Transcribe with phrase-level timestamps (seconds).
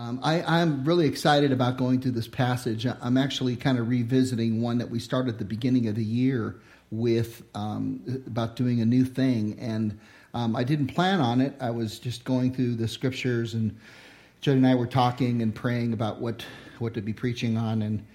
[0.00, 2.86] Um, I, am really excited about going through this passage.
[2.86, 6.58] I'm actually kind of revisiting one that we started at the beginning of the year
[6.90, 9.58] with um, about doing a new thing.
[9.60, 10.00] And
[10.32, 11.54] um, I didn't plan on it.
[11.60, 13.78] I was just going through the scriptures, and
[14.40, 16.46] Jody and I were talking and praying about what,
[16.78, 17.82] what to be preaching on.
[17.82, 18.06] And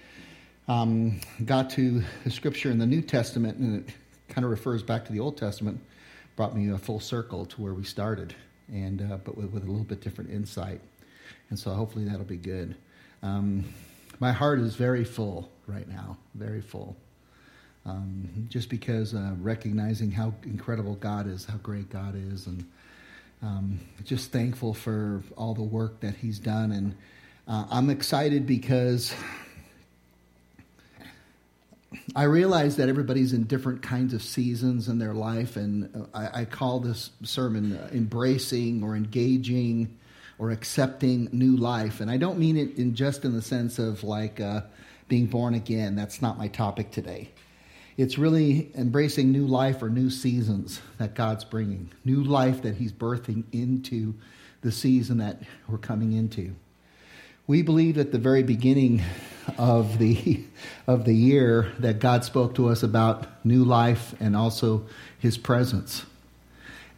[0.66, 3.94] um, got to the scripture in the New Testament, and it
[4.28, 5.78] kind of refers back to the Old Testament,
[6.34, 8.34] brought me a full circle to where we started,
[8.72, 10.80] and uh, but with, with a little bit different insight
[11.50, 12.76] and so hopefully that'll be good.
[13.22, 13.64] Um,
[14.18, 16.96] my heart is very full right now, very full.
[17.84, 22.68] Um, just because uh, recognizing how incredible God is, how great God is, and
[23.42, 26.72] um, just thankful for all the work that He's done.
[26.72, 26.96] And
[27.46, 29.14] uh, I'm excited because
[32.16, 36.40] I realize that everybody's in different kinds of seasons in their life, and uh, I,
[36.40, 39.96] I call this sermon uh, embracing or engaging
[40.38, 42.00] or accepting new life.
[42.00, 44.62] And I don't mean it in just in the sense of like uh,
[45.08, 45.94] being born again.
[45.96, 47.30] That's not my topic today.
[47.96, 52.92] It's really embracing new life or new seasons that God's bringing, new life that He's
[52.92, 54.14] birthing into
[54.60, 56.54] the season that we're coming into.
[57.46, 59.02] We believe at the very beginning
[59.56, 60.44] of the
[60.86, 64.84] of the year that God spoke to us about new life and also
[65.18, 66.04] His presence.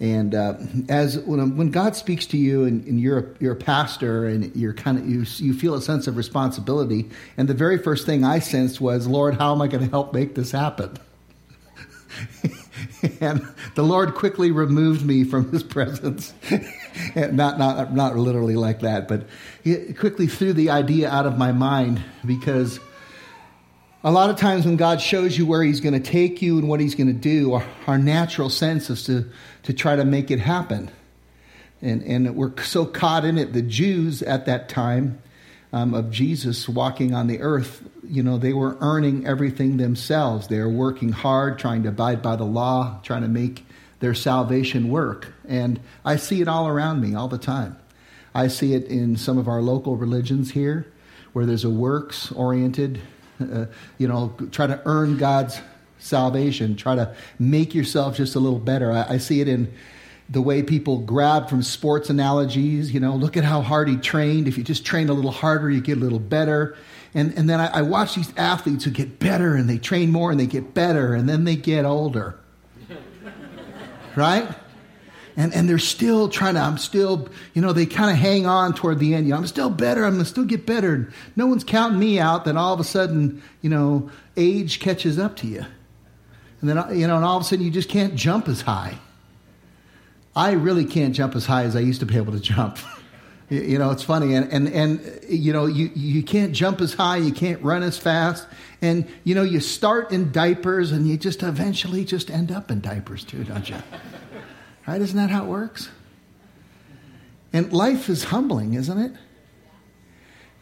[0.01, 0.55] And uh,
[0.89, 4.55] as when, when God speaks to you and, and, you're a, you're a pastor and
[4.55, 8.25] you're kind of you, you feel a sense of responsibility, and the very first thing
[8.25, 10.97] I sensed was, Lord, how am I going to help make this happen?
[13.21, 16.33] and the Lord quickly removed me from His presence.
[17.17, 19.27] not not not literally like that, but
[19.65, 22.79] He quickly threw the idea out of my mind because
[24.05, 26.69] a lot of times when God shows you where He's going to take you and
[26.69, 29.29] what He's going to do, our, our, natural sense is to,
[29.65, 30.91] to try to make it happen.
[31.83, 33.53] And, and we're so caught in it.
[33.53, 35.21] The Jews at that time
[35.73, 40.47] um, of Jesus walking on the earth, you know, they were earning everything themselves.
[40.49, 43.65] They were working hard, trying to abide by the law, trying to make
[44.01, 45.33] their salvation work.
[45.47, 47.77] And I see it all around me all the time.
[48.35, 50.87] I see it in some of our local religions here,
[51.33, 53.01] where there's a works oriented
[53.41, 53.67] uh,
[53.99, 55.61] you know, try to earn God's
[55.99, 58.93] salvation, try to make yourself just a little better.
[58.93, 59.73] I, I see it in
[60.31, 62.93] the way people grab from sports analogies.
[62.93, 64.47] You know, look at how hard he trained.
[64.47, 66.77] If you just train a little harder, you get a little better.
[67.15, 70.31] And, and then I, I watch these athletes who get better and they train more
[70.31, 72.39] and they get better and then they get older.
[74.17, 74.49] right?
[75.39, 78.75] And, and they're still trying to, I'm still, you know, they kind of hang on
[78.75, 79.27] toward the end.
[79.27, 80.05] You know, I'm still better.
[80.05, 81.13] I'm going to still get better.
[81.37, 82.45] No one's counting me out.
[82.45, 85.65] Then all of a sudden, you know, age catches up to you.
[86.61, 88.99] And then, you know, and all of a sudden you just can't jump as high.
[90.35, 92.79] I really can't jump as high as I used to be able to jump.
[93.49, 94.35] you know, it's funny.
[94.35, 97.19] And, and, and, you know, you, you can't jump as high.
[97.19, 98.45] You can't run as fast.
[98.83, 102.81] And, you know, you start in diapers and you just eventually just end up in
[102.81, 103.77] diapers too, don't you?
[104.89, 105.03] Right?
[105.03, 105.91] Isn't that how it works?
[107.53, 109.13] And life is humbling, isn't it?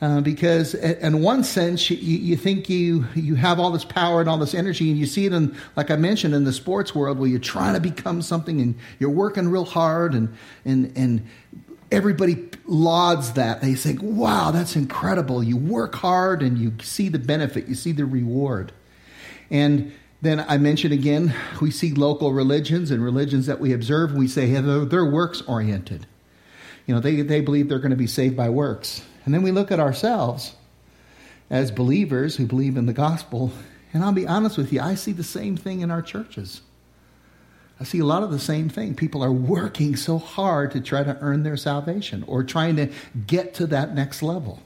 [0.03, 4.29] Uh, because in one sense you, you, think you you have all this power and
[4.29, 7.19] all this energy and you see it in like i mentioned in the sports world
[7.19, 10.37] where you're trying to become something and you're working real hard and
[10.67, 11.27] and and
[11.91, 17.19] everybody lauds that they think wow that's incredible you work hard and you see the
[17.19, 18.73] benefit you see the reward
[19.51, 19.91] and
[20.27, 24.47] then I mentioned again, we see local religions and religions that we observe, we say
[24.49, 26.07] hey, they're, they're works oriented.
[26.87, 29.03] You know, they, they believe they're going to be saved by works.
[29.25, 30.55] And then we look at ourselves
[31.51, 33.53] as believers who believe in the gospel,
[33.93, 36.63] and I'll be honest with you, I see the same thing in our churches.
[37.79, 38.95] I see a lot of the same thing.
[38.95, 42.91] People are working so hard to try to earn their salvation or trying to
[43.27, 44.63] get to that next level.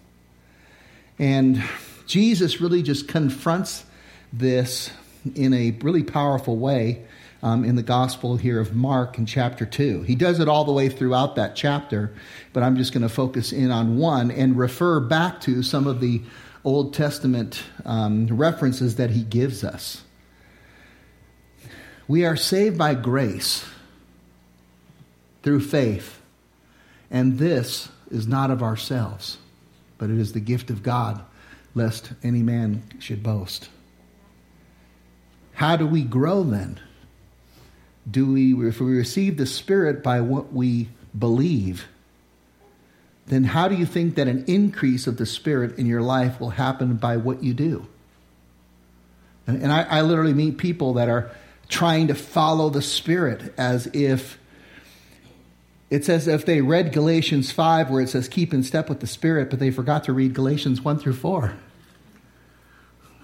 [1.18, 1.62] And
[2.06, 3.84] Jesus really just confronts
[4.32, 4.90] this
[5.34, 7.02] in a really powerful way
[7.42, 10.02] um, in the Gospel here of Mark in chapter 2.
[10.02, 12.12] He does it all the way throughout that chapter,
[12.52, 16.00] but I'm just going to focus in on one and refer back to some of
[16.00, 16.20] the
[16.64, 20.02] Old Testament um, references that he gives us.
[22.06, 23.64] We are saved by grace
[25.42, 26.20] through faith,
[27.10, 29.38] and this is not of ourselves,
[29.96, 31.22] but it is the gift of God,
[31.74, 33.70] lest any man should boast.
[35.60, 36.80] How do we grow then?
[38.10, 41.86] Do we, if we receive the Spirit by what we believe,
[43.26, 46.48] then how do you think that an increase of the Spirit in your life will
[46.48, 47.86] happen by what you do?
[49.46, 51.30] And, and I, I literally meet people that are
[51.68, 54.38] trying to follow the Spirit as if
[55.90, 59.06] It's as if they read Galatians 5, where it says, keep in step with the
[59.06, 61.52] Spirit, but they forgot to read Galatians 1 through 4.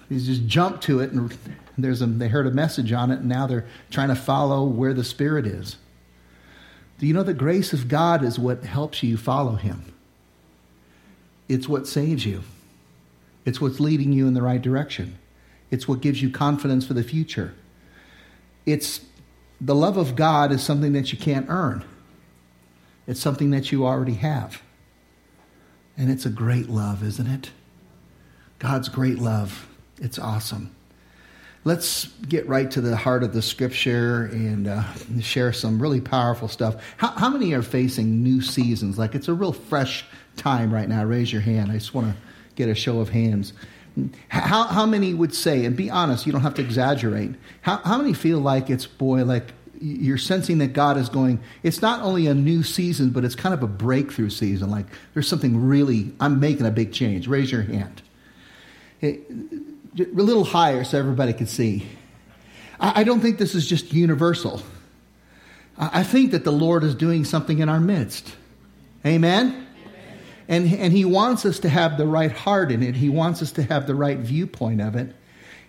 [0.09, 1.33] They just jump to it, and
[1.77, 4.93] there's a, they heard a message on it, and now they're trying to follow where
[4.93, 5.77] the Spirit is.
[6.99, 9.93] Do you know the grace of God is what helps you follow Him?
[11.47, 12.43] It's what saves you,
[13.45, 15.17] it's what's leading you in the right direction,
[15.71, 17.53] it's what gives you confidence for the future.
[18.65, 19.01] It's
[19.61, 21.85] the love of God is something that you can't earn.
[23.07, 24.61] It's something that you already have.
[25.97, 27.51] And it's a great love, isn't it?
[28.59, 29.67] God's great love.
[29.99, 30.75] It's awesome.
[31.63, 34.83] Let's get right to the heart of the scripture and uh,
[35.19, 36.75] share some really powerful stuff.
[36.97, 38.97] How, how, many are facing new seasons?
[38.97, 40.05] Like it's a real fresh
[40.37, 41.03] time right now.
[41.03, 41.71] Raise your hand.
[41.71, 42.15] I just want to
[42.55, 43.53] get a show of hands.
[44.29, 47.31] How, how many would say, and be honest, you don't have to exaggerate,
[47.61, 49.51] how, how many feel like it's, boy, like
[49.81, 53.53] you're sensing that God is going, it's not only a new season, but it's kind
[53.53, 54.69] of a breakthrough season.
[54.69, 57.27] Like there's something really, I'm making a big change.
[57.27, 58.01] Raise your hand.
[59.99, 61.87] A little higher so everybody can see.
[62.79, 64.61] I, I don't think this is just universal.
[65.77, 68.35] I, I think that the Lord is doing something in our midst.
[69.05, 69.65] Amen?
[70.47, 73.51] And, and He wants us to have the right heart in it, He wants us
[73.53, 75.13] to have the right viewpoint of it.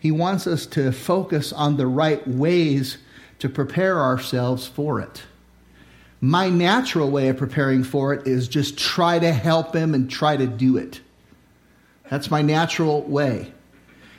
[0.01, 2.99] He wants us to focus on the right ways
[3.41, 5.23] to prepare ourselves for it.
[6.21, 10.37] My natural way of preparing for it is just try to help him and try
[10.37, 11.01] to do it.
[12.11, 13.53] That's my natural way.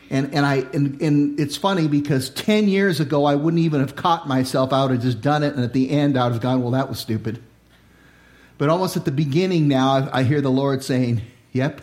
[0.09, 3.95] And, and, I, and, and it's funny because 10 years ago, I wouldn't even have
[3.95, 4.71] caught myself.
[4.71, 5.53] Would have just done it.
[5.53, 7.41] And at the end, I would have gone, well, that was stupid.
[8.57, 11.21] But almost at the beginning now, I, I hear the Lord saying,
[11.51, 11.81] yep,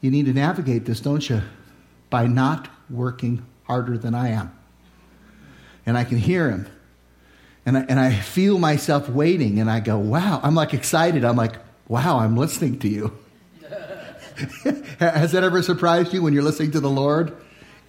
[0.00, 1.42] you need to navigate this, don't you?
[2.10, 4.56] By not working harder than I am
[5.86, 6.68] and I can hear him.
[7.66, 10.40] And I, and I feel myself waiting, and I go, wow.
[10.42, 11.24] I'm like excited.
[11.24, 11.56] I'm like,
[11.88, 13.18] wow, I'm listening to you.
[14.98, 17.36] Has that ever surprised you when you're listening to the Lord?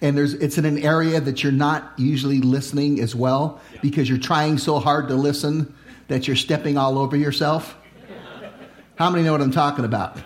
[0.02, 4.18] And there's, it's in an area that you're not usually listening as well because you're
[4.18, 5.74] trying so hard to listen
[6.08, 7.76] that you're stepping all over yourself.
[8.96, 10.18] How many know what I'm talking about?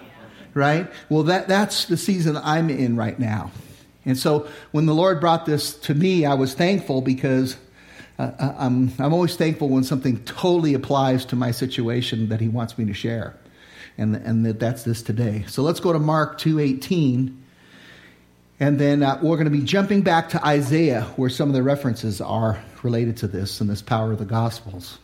[0.55, 0.91] Right?
[1.11, 3.53] Well, that, that's the season I'm in right now.
[4.07, 7.59] And so when the Lord brought this to me, I was thankful because
[8.19, 12.49] uh, uh, I'm, I'm always thankful when something totally applies to my situation that He
[12.49, 13.37] wants me to share.
[13.99, 15.45] And, and that that's this today.
[15.49, 17.43] So let's go to Mark 2.18.
[18.59, 21.63] And then uh, we're going to be jumping back to Isaiah, where some of the
[21.63, 24.99] references are related to this and this power of the Gospels.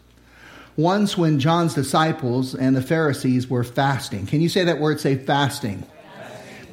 [0.76, 5.00] Once, when John's disciples and the Pharisees were fasting, can you say that word?
[5.00, 5.84] Say fasting.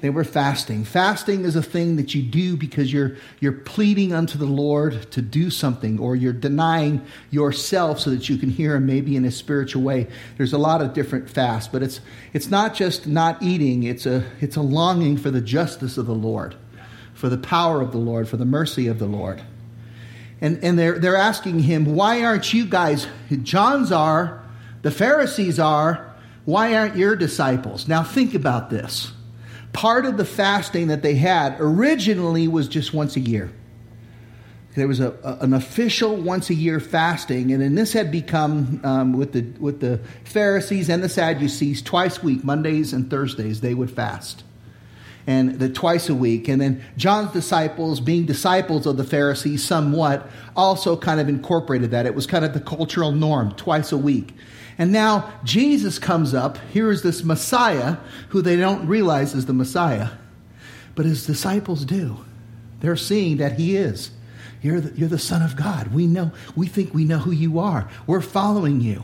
[0.01, 0.85] They were fasting.
[0.85, 5.21] Fasting is a thing that you do because you're, you're pleading unto the Lord to
[5.21, 9.31] do something, or you're denying yourself so that you can hear Him maybe in a
[9.31, 10.07] spiritual way.
[10.37, 11.99] There's a lot of different fasts, but it's,
[12.31, 16.15] it's not just not eating, it's a, it's a longing for the justice of the
[16.15, 16.55] Lord,
[17.19, 19.41] for the power of the Lord, for the mercy of the Lord.
[20.39, 23.07] And, and they're, they're asking him, Why aren't you guys,
[23.43, 24.41] John's are,
[24.83, 27.89] the Pharisees are, why aren't your disciples?
[27.89, 29.11] Now think about this
[29.73, 33.51] part of the fasting that they had originally was just once a year.
[34.75, 38.79] There was a, a, an official once a year fasting, and then this had become
[38.83, 43.61] um, with the with the Pharisees and the Sadducees twice a week, Mondays and Thursdays,
[43.61, 44.43] they would fast,
[45.29, 46.47] and the twice a week.
[46.47, 52.07] And then John's disciples, being disciples of the Pharisees, somewhat also kind of incorporated that.
[52.07, 54.33] It was kind of the cultural norm, twice a week.
[54.79, 56.57] And now Jesus comes up.
[56.73, 57.97] Here is this Messiah
[58.29, 60.09] who they don't realize is the Messiah,
[60.95, 62.25] but his disciples do.
[62.79, 64.09] They're seeing that he is.
[64.63, 65.93] You're the, you're the Son of God.
[65.93, 67.87] We know, we think we know who you are.
[68.07, 69.03] We're following you.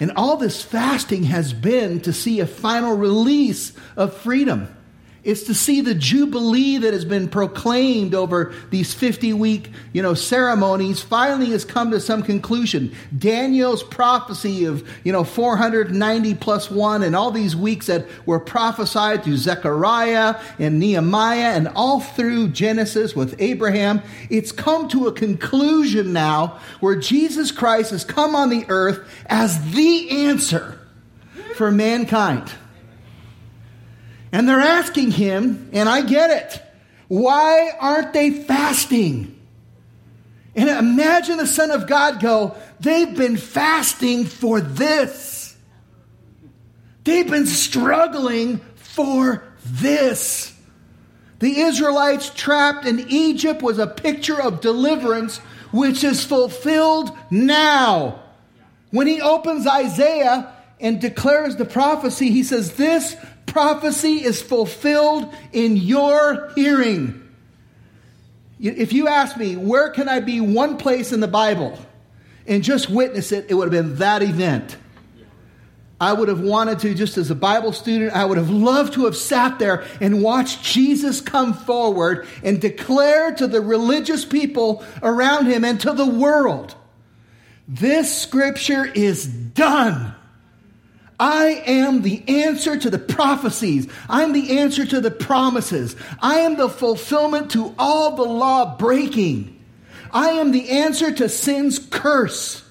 [0.00, 4.73] And all this fasting has been to see a final release of freedom.
[5.24, 10.12] It's to see the jubilee that has been proclaimed over these 50 week, you know,
[10.12, 12.94] ceremonies finally has come to some conclusion.
[13.16, 19.24] Daniel's prophecy of, you know, 490 plus 1 and all these weeks that were prophesied
[19.24, 26.12] through Zechariah and Nehemiah and all through Genesis with Abraham, it's come to a conclusion
[26.12, 30.78] now where Jesus Christ has come on the earth as the answer
[31.54, 32.52] for mankind.
[34.34, 36.60] And they're asking him, and I get it,
[37.06, 39.40] why aren't they fasting?
[40.56, 45.56] And imagine the Son of God go, they've been fasting for this.
[47.04, 50.52] They've been struggling for this.
[51.38, 55.38] The Israelites trapped in Egypt was a picture of deliverance
[55.70, 58.20] which is fulfilled now.
[58.90, 63.16] When he opens Isaiah and declares the prophecy, he says, This
[63.54, 67.20] prophecy is fulfilled in your hearing.
[68.58, 71.78] If you ask me, where can I be one place in the Bible
[72.48, 74.76] and just witness it, it would have been that event.
[76.00, 79.04] I would have wanted to, just as a Bible student, I would have loved to
[79.04, 85.46] have sat there and watched Jesus come forward and declare to the religious people around
[85.46, 86.74] him and to the world
[87.66, 90.13] this scripture is done.
[91.24, 93.88] I am the answer to the prophecies.
[94.10, 95.96] I'm the answer to the promises.
[96.20, 99.58] I am the fulfillment to all the law breaking.
[100.12, 102.62] I am the answer to sin's curse.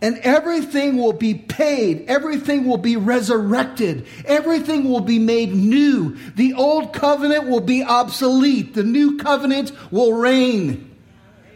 [0.00, 2.06] And everything will be paid.
[2.08, 4.06] Everything will be resurrected.
[4.24, 6.16] Everything will be made new.
[6.36, 8.72] The old covenant will be obsolete.
[8.72, 10.96] The new covenant will reign.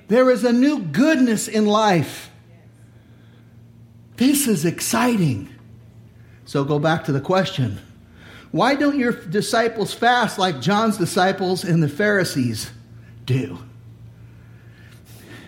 [0.08, 2.30] There is a new goodness in life.
[4.18, 5.53] This is exciting.
[6.44, 7.78] So go back to the question
[8.54, 12.70] why don't your disciples fast like John's disciples and the Pharisees
[13.26, 13.58] do?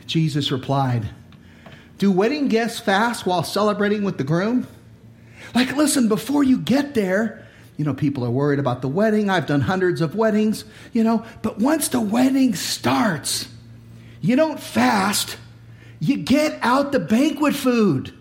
[0.09, 1.09] Jesus replied,
[1.99, 4.67] Do wedding guests fast while celebrating with the groom?
[5.55, 9.31] Like, listen, before you get there, you know, people are worried about the wedding.
[9.31, 13.49] I've done hundreds of weddings, you know, but once the wedding starts,
[14.21, 15.37] you don't fast,
[16.01, 18.13] you get out the banquet food.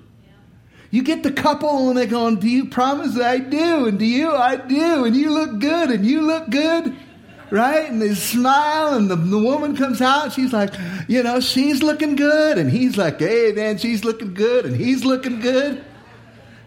[0.91, 3.17] You get the couple and they're going, Do you promise?
[3.19, 3.87] I do.
[3.87, 4.31] And do you?
[4.31, 5.05] I do.
[5.05, 5.91] And you look good.
[5.91, 6.95] And you look good.
[7.51, 7.89] Right?
[7.89, 8.95] And they smile.
[8.95, 10.33] And the, the woman comes out.
[10.33, 10.73] she's like,
[11.07, 12.57] You know, she's looking good.
[12.57, 14.65] And he's like, Hey, man, she's looking good.
[14.65, 15.83] And he's looking good.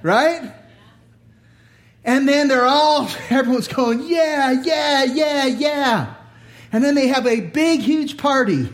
[0.03, 0.53] Right?
[2.05, 6.15] And then they're all, everyone's going, Yeah, yeah, yeah, yeah.
[6.73, 8.69] And then they have a big, huge party.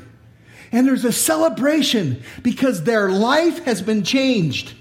[0.73, 4.75] And there's a celebration because their life has been changed.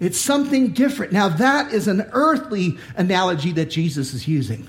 [0.00, 1.12] It's something different.
[1.12, 4.68] Now, that is an earthly analogy that Jesus is using.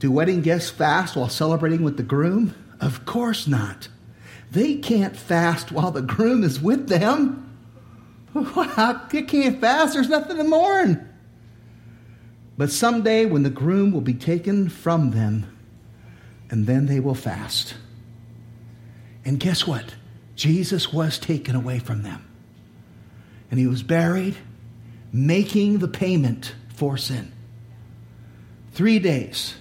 [0.00, 2.54] Do wedding guests fast while celebrating with the groom?
[2.80, 3.88] Of course not.
[4.50, 7.40] They can't fast while the groom is with them.
[8.34, 9.94] They can't fast.
[9.94, 11.08] There's nothing to mourn.
[12.58, 15.46] But someday, when the groom will be taken from them,
[16.50, 17.74] and then they will fast.
[19.24, 19.94] And guess what?
[20.34, 22.24] Jesus was taken away from them
[23.50, 24.36] and he was buried,
[25.12, 27.32] making the payment for sin.
[28.72, 29.54] Three days.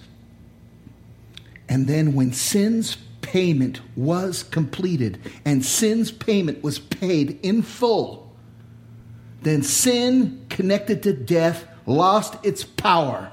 [1.70, 8.32] And then, when sin's payment was completed and sin's payment was paid in full,
[9.42, 13.32] then sin connected to death lost its power.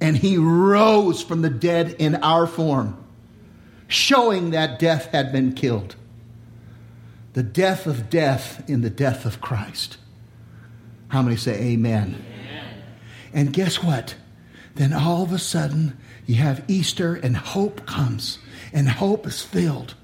[0.00, 3.02] And he rose from the dead in our form,
[3.88, 5.96] showing that death had been killed
[7.38, 9.96] the death of death in the death of Christ.
[11.06, 12.20] How many say amen?
[12.28, 12.82] amen?
[13.32, 14.16] And guess what?
[14.74, 18.40] Then all of a sudden, you have Easter and hope comes,
[18.72, 19.94] and hope is filled.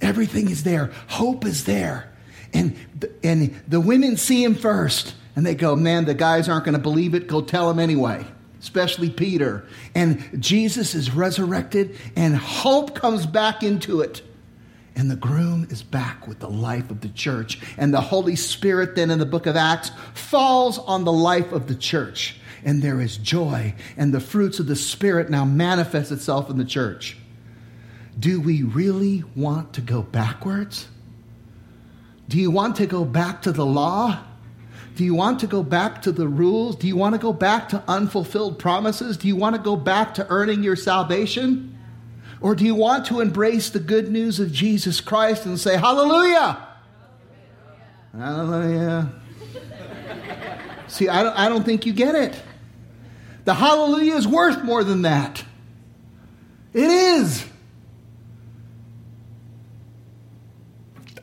[0.00, 0.90] Everything is there.
[1.08, 2.10] Hope is there.
[2.54, 2.74] And,
[3.22, 6.80] and the women see him first, and they go, Man, the guys aren't going to
[6.80, 7.26] believe it.
[7.26, 8.24] Go tell them anyway,
[8.62, 9.66] especially Peter.
[9.94, 14.22] And Jesus is resurrected, and hope comes back into it.
[14.98, 17.60] And the groom is back with the life of the church.
[17.78, 21.68] And the Holy Spirit, then in the book of Acts, falls on the life of
[21.68, 22.40] the church.
[22.64, 23.76] And there is joy.
[23.96, 27.16] And the fruits of the Spirit now manifest itself in the church.
[28.18, 30.88] Do we really want to go backwards?
[32.28, 34.18] Do you want to go back to the law?
[34.96, 36.74] Do you want to go back to the rules?
[36.74, 39.16] Do you want to go back to unfulfilled promises?
[39.16, 41.77] Do you want to go back to earning your salvation?
[42.40, 46.66] Or do you want to embrace the good news of Jesus Christ and say, Hallelujah?
[48.16, 49.12] Hallelujah.
[50.88, 52.40] See, I don't, I don't think you get it.
[53.44, 55.44] The hallelujah is worth more than that.
[56.72, 57.44] It is.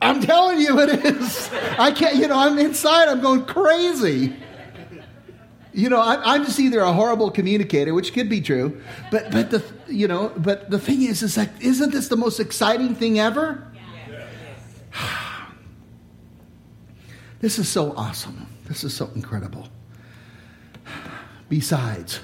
[0.00, 1.50] I'm telling you, it is.
[1.78, 4.36] I can't, you know, I'm inside, I'm going crazy.
[5.76, 8.80] You know, I, am just either a horrible communicator, which could be true,
[9.10, 12.40] but but the you know, but the thing is, is like, isn't this the most
[12.40, 13.70] exciting thing ever?
[17.40, 18.46] this is so awesome.
[18.64, 19.68] This is so incredible.
[21.50, 22.20] Besides,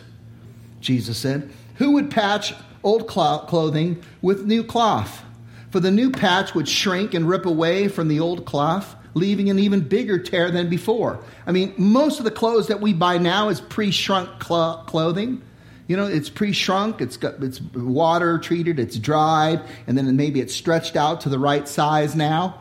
[0.80, 5.24] Jesus said, who would patch old clothing with new cloth?
[5.68, 9.58] For the new patch would shrink and rip away from the old cloth leaving an
[9.58, 11.22] even bigger tear than before.
[11.46, 15.42] I mean, most of the clothes that we buy now is pre-shrunk cl- clothing.
[15.86, 20.54] You know, it's pre-shrunk, it's got it's water treated, it's dried, and then maybe it's
[20.54, 22.58] stretched out to the right size now.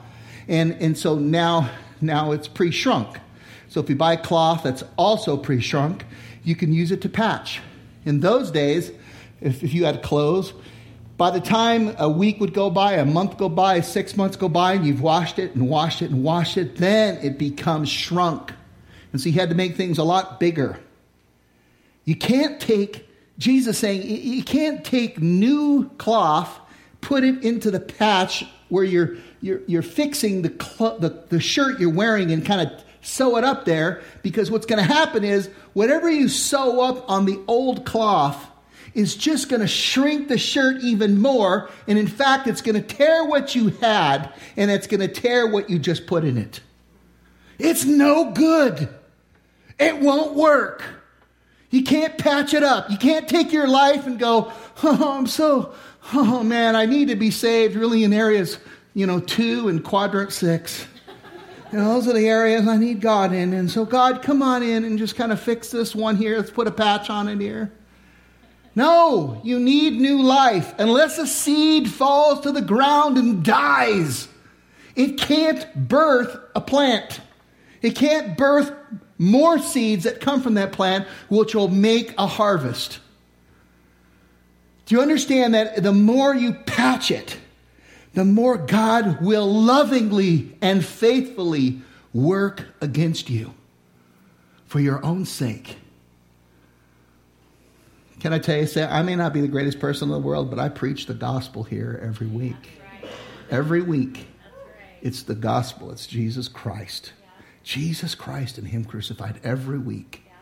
[0.47, 1.69] And, and so now,
[2.01, 3.19] now it's pre shrunk.
[3.69, 6.03] So if you buy cloth that's also pre shrunk,
[6.43, 7.61] you can use it to patch.
[8.03, 8.91] In those days,
[9.39, 10.53] if, if you had clothes,
[11.21, 14.49] by the time a week would go by, a month go by, six months go
[14.49, 18.51] by, and you've washed it and washed it and washed it, then it becomes shrunk.
[19.11, 20.79] And so you had to make things a lot bigger.
[22.05, 26.59] You can't take, Jesus saying, you can't take new cloth,
[27.01, 31.79] put it into the patch where you're, you're, you're fixing the, cl- the, the shirt
[31.79, 35.51] you're wearing and kind of sew it up there because what's going to happen is
[35.73, 38.47] whatever you sew up on the old cloth
[38.93, 41.69] is just going to shrink the shirt even more.
[41.87, 45.47] And in fact, it's going to tear what you had and it's going to tear
[45.47, 46.61] what you just put in it.
[47.57, 48.89] It's no good.
[49.79, 50.83] It won't work.
[51.69, 52.89] You can't patch it up.
[52.91, 54.51] You can't take your life and go,
[54.83, 55.73] oh, I'm so,
[56.13, 58.57] oh man, I need to be saved really in areas,
[58.93, 60.85] you know, two and quadrant six.
[61.71, 63.53] You know, those are the areas I need God in.
[63.53, 66.35] And so, God, come on in and just kind of fix this one here.
[66.35, 67.71] Let's put a patch on it here.
[68.75, 70.73] No, you need new life.
[70.77, 74.27] Unless a seed falls to the ground and dies,
[74.95, 77.19] it can't birth a plant.
[77.81, 78.71] It can't birth
[79.17, 82.99] more seeds that come from that plant, which will make a harvest.
[84.85, 87.37] Do you understand that the more you patch it,
[88.13, 91.81] the more God will lovingly and faithfully
[92.13, 93.53] work against you
[94.65, 95.77] for your own sake?
[98.21, 100.51] Can I tell you, say, I may not be the greatest person in the world,
[100.51, 102.53] but I preach the gospel here every week.
[103.01, 103.11] Right.
[103.49, 104.13] Every week.
[104.13, 104.99] Right.
[105.01, 107.13] It's the gospel, it's Jesus Christ.
[107.19, 107.41] Yeah.
[107.63, 110.21] Jesus Christ and Him crucified every week.
[110.27, 110.33] Yeah.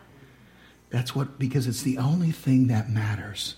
[0.90, 3.54] That's what, because it's the only thing that matters.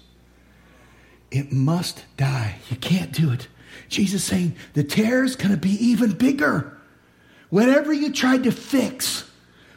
[1.32, 2.58] It must die.
[2.70, 3.48] You can't do it.
[3.88, 6.78] Jesus saying the tear is going to be even bigger.
[7.50, 9.28] Whatever you tried to fix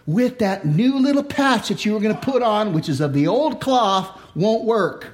[0.07, 3.13] with that new little patch that you were going to put on, which is of
[3.13, 5.13] the old cloth, won't work.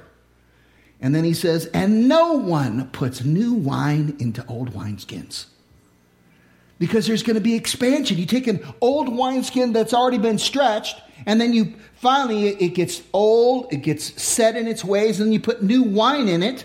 [1.00, 5.46] And then he says, and no one puts new wine into old wineskins.
[6.78, 8.18] Because there's going to be expansion.
[8.18, 13.02] You take an old wineskin that's already been stretched, and then you finally, it gets
[13.12, 16.64] old, it gets set in its ways, and you put new wine in it.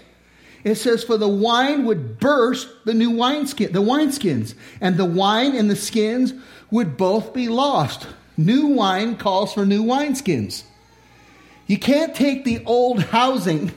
[0.64, 5.56] It says, for the wine would burst the new wineskin, the wineskins, and the wine
[5.56, 6.34] and the skins
[6.72, 8.08] would both be lost.
[8.38, 10.64] New wine calls for new wineskins.
[11.66, 13.72] You can't take the old housing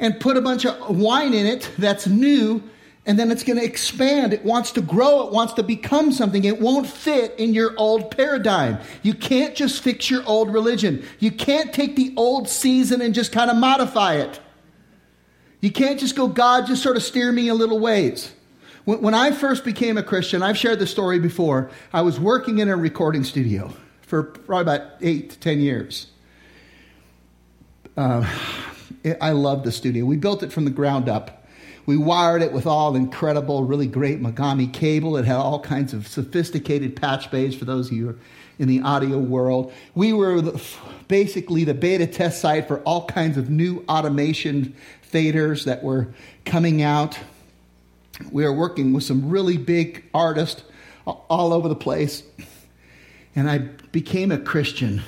[0.00, 2.62] and put a bunch of wine in it that's new
[3.08, 4.34] and then it's going to expand.
[4.34, 5.26] It wants to grow.
[5.26, 6.44] It wants to become something.
[6.44, 8.78] It won't fit in your old paradigm.
[9.02, 11.02] You can't just fix your old religion.
[11.18, 14.38] You can't take the old season and just kind of modify it.
[15.62, 18.30] You can't just go, God, just sort of steer me a little ways.
[18.88, 21.70] When, I first became a Christian, I've shared the story before.
[21.92, 23.70] I was working in a recording studio
[24.00, 26.06] for probably about eight to ten years.
[27.98, 28.26] Uh,
[29.20, 30.06] I love the studio.
[30.06, 31.46] We built it from the ground up.
[31.84, 35.18] We wired it with all incredible, really great Mogami cable.
[35.18, 38.18] It had all kinds of sophisticated patch bays for those of you who are
[38.58, 39.70] in the audio world.
[39.94, 40.62] We were the,
[41.08, 44.74] basically the beta test site for all kinds of new automation
[45.12, 46.08] faders that were
[46.46, 47.18] coming out.
[48.30, 50.62] We were working with some really big artists
[51.06, 52.22] all over the place.
[53.34, 55.02] And I became a Christian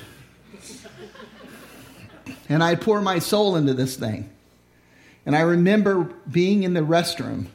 [2.51, 4.29] and I pour my soul into this thing.
[5.25, 7.47] And I remember being in the restroom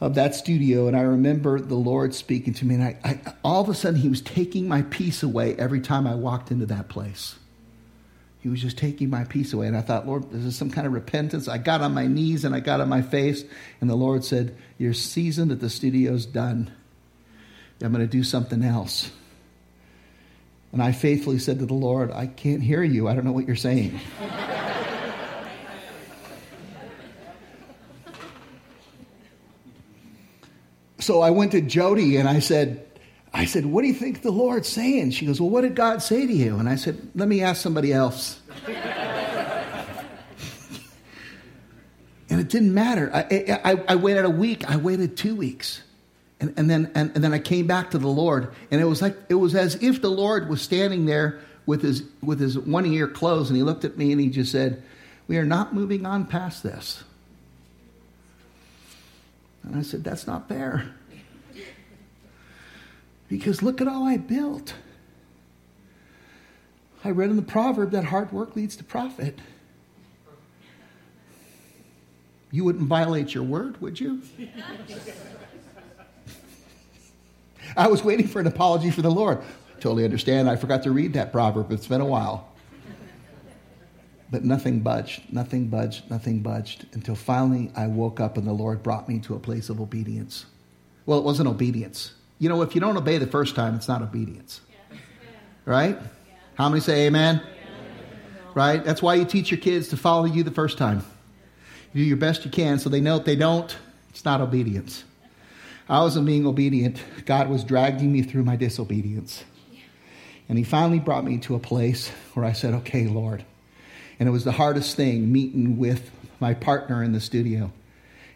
[0.00, 3.60] of that studio, and I remember the Lord speaking to me, and I, I, all
[3.60, 6.88] of a sudden He was taking my peace away every time I walked into that
[6.88, 7.36] place.
[8.42, 9.68] He was just taking my peace away.
[9.68, 11.46] And I thought, Lord, this is some kind of repentance.
[11.46, 13.44] I got on my knees and I got on my face,
[13.80, 16.72] and the Lord said, Your season at the studio's done.
[17.80, 19.10] I'm going to do something else.
[20.72, 23.06] And I faithfully said to the Lord, I can't hear you.
[23.08, 24.00] I don't know what you're saying.
[30.98, 32.88] so I went to Jody and I said,
[33.34, 35.12] I said, What do you think the Lord's saying?
[35.12, 36.58] She goes, Well, what did God say to you?
[36.58, 38.40] And I said, Let me ask somebody else.
[42.28, 43.10] and it didn't matter.
[43.14, 45.82] I, I, I waited a week, I waited two weeks.
[46.40, 49.00] And, and, then, and, and then I came back to the Lord, and it was
[49.00, 52.84] like it was as if the Lord was standing there with his with his one
[52.84, 54.82] ear closed, and he looked at me and he just said,
[55.28, 57.04] "We are not moving on past this."
[59.62, 60.92] And I said, "That's not fair."
[63.32, 64.74] Because look at all I built.
[67.02, 69.38] I read in the proverb that hard work leads to profit.
[72.50, 74.20] You wouldn't violate your word, would you?
[77.74, 79.40] I was waiting for an apology for the Lord.
[79.80, 80.50] Totally understand.
[80.50, 81.72] I forgot to read that proverb.
[81.72, 82.52] It's been a while.
[84.30, 88.82] But nothing budged, nothing budged, nothing budged until finally I woke up and the Lord
[88.82, 90.44] brought me to a place of obedience.
[91.06, 92.12] Well, it wasn't obedience.
[92.38, 94.60] You know, if you don't obey the first time, it's not obedience.
[95.64, 95.98] Right?
[96.54, 97.40] How many say amen?
[98.54, 98.84] Right?
[98.84, 101.04] That's why you teach your kids to follow you the first time.
[101.92, 103.74] You do your best you can so they know if they don't,
[104.10, 105.04] it's not obedience.
[105.88, 107.02] I wasn't being obedient.
[107.26, 109.44] God was dragging me through my disobedience.
[110.48, 113.44] And He finally brought me to a place where I said, okay, Lord,
[114.18, 117.72] and it was the hardest thing meeting with my partner in the studio.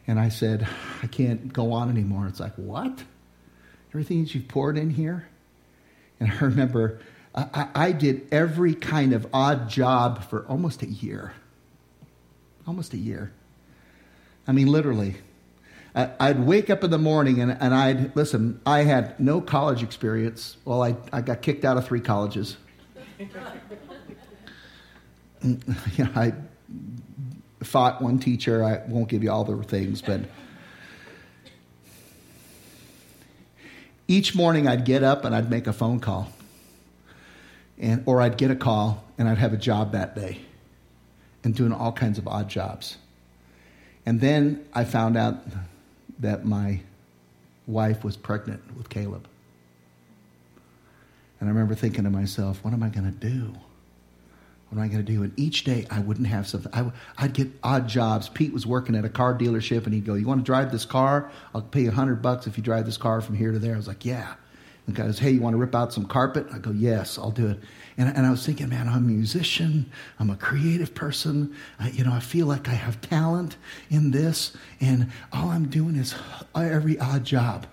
[0.06, 0.66] And I said,
[1.02, 2.26] I can't go on anymore.
[2.28, 3.02] It's like, what?
[3.96, 5.26] Everything that you've poured in here?
[6.20, 7.00] And I remember
[7.34, 11.32] I, I did every kind of odd job for almost a year.
[12.66, 13.32] Almost a year.
[14.46, 15.16] I mean, literally.
[15.94, 18.60] I'd wake up in the morning and, and I'd listen.
[18.66, 20.58] I had no college experience.
[20.66, 22.58] Well, I, I got kicked out of three colleges.
[25.96, 26.34] yeah, I
[27.62, 28.62] fought one teacher.
[28.62, 30.20] I won't give you all the things, but
[34.08, 36.32] each morning I'd get up and I'd make a phone call,
[37.78, 40.40] and or I'd get a call and I'd have a job that day,
[41.44, 42.96] and doing all kinds of odd jobs.
[44.04, 45.36] And then I found out
[46.20, 46.80] that my
[47.66, 49.26] wife was pregnant with Caleb.
[51.40, 53.54] And I remember thinking to myself, what am I going to do?
[54.76, 55.22] What am I going to do?
[55.22, 56.70] And each day I wouldn't have something.
[56.74, 58.28] I, would get odd jobs.
[58.28, 60.84] Pete was working at a car dealership and he'd go, You want to drive this
[60.84, 61.30] car?
[61.54, 63.72] I'll pay you 100 bucks if you drive this car from here to there.
[63.72, 64.34] I was like, Yeah.
[64.86, 66.46] And the guy goes, Hey, you want to rip out some carpet?
[66.52, 67.60] I go, Yes, I'll do it.
[67.96, 69.90] And, and I was thinking, Man, I'm a musician.
[70.18, 71.56] I'm a creative person.
[71.80, 73.56] I, you know, I feel like I have talent
[73.88, 74.54] in this.
[74.78, 76.14] And all I'm doing is
[76.54, 77.66] every odd job.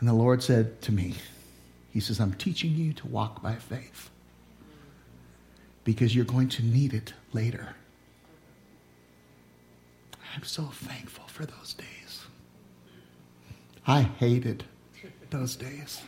[0.00, 1.14] And the Lord said to me,
[1.94, 4.10] He says, I'm teaching you to walk by faith
[5.84, 7.74] because you're going to need it later.
[10.34, 12.24] I'm so thankful for those days.
[13.86, 14.64] I hated
[15.30, 16.02] those days.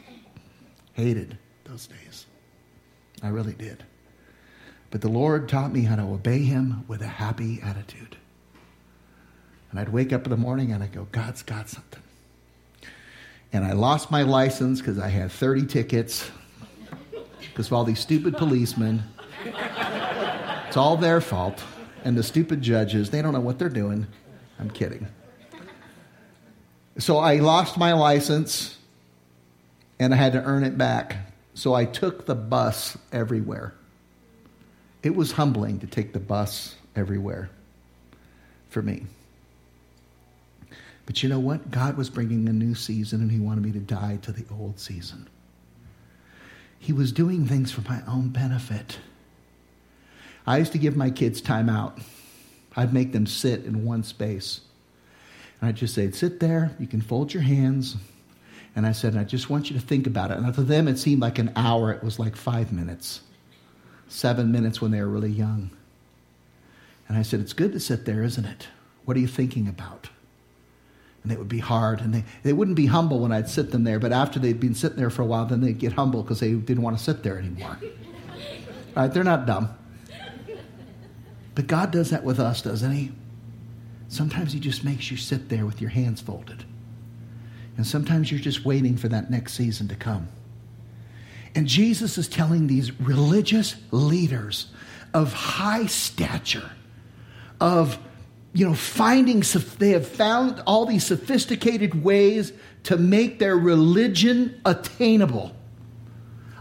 [0.94, 2.26] Hated those days.
[3.22, 3.84] I really did.
[4.90, 8.16] But the Lord taught me how to obey Him with a happy attitude.
[9.70, 12.02] And I'd wake up in the morning and I'd go, God's got something.
[13.52, 16.30] And I lost my license because I had 30 tickets
[17.40, 19.02] because of all these stupid policemen
[20.66, 21.62] it's all their fault.
[22.04, 24.06] And the stupid judges, they don't know what they're doing.
[24.58, 25.08] I'm kidding.
[26.98, 28.78] So I lost my license
[29.98, 31.16] and I had to earn it back.
[31.54, 33.74] So I took the bus everywhere.
[35.02, 37.50] It was humbling to take the bus everywhere
[38.68, 39.06] for me.
[41.06, 41.70] But you know what?
[41.70, 44.80] God was bringing a new season and He wanted me to die to the old
[44.80, 45.28] season.
[46.78, 48.98] He was doing things for my own benefit.
[50.46, 51.98] I used to give my kids time out.
[52.76, 54.60] I'd make them sit in one space.
[55.60, 57.96] And I'd just say, sit there, you can fold your hands.
[58.76, 60.36] And I said, I just want you to think about it.
[60.36, 61.90] And to them, it seemed like an hour.
[61.92, 63.22] It was like five minutes,
[64.08, 65.70] seven minutes when they were really young.
[67.08, 68.68] And I said, It's good to sit there, isn't it?
[69.06, 70.10] What are you thinking about?
[71.22, 72.00] And it would be hard.
[72.00, 73.98] And they, they wouldn't be humble when I'd sit them there.
[73.98, 76.52] But after they'd been sitting there for a while, then they'd get humble because they
[76.52, 77.78] didn't want to sit there anymore.
[78.94, 79.12] right?
[79.12, 79.70] They're not dumb.
[81.56, 83.10] But God does that with us, doesn't He?
[84.08, 86.64] Sometimes He just makes you sit there with your hands folded.
[87.76, 90.28] And sometimes you're just waiting for that next season to come.
[91.54, 94.68] And Jesus is telling these religious leaders
[95.14, 96.70] of high stature,
[97.58, 97.98] of,
[98.52, 99.42] you know, finding,
[99.78, 105.55] they have found all these sophisticated ways to make their religion attainable.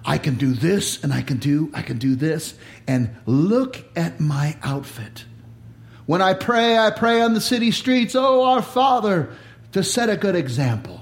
[0.06, 2.54] I can do this and I can do, I can do this.
[2.88, 5.26] And look at my outfit.
[6.06, 9.34] When I pray, I pray on the city streets, oh, our Father,
[9.72, 11.02] to set a good example.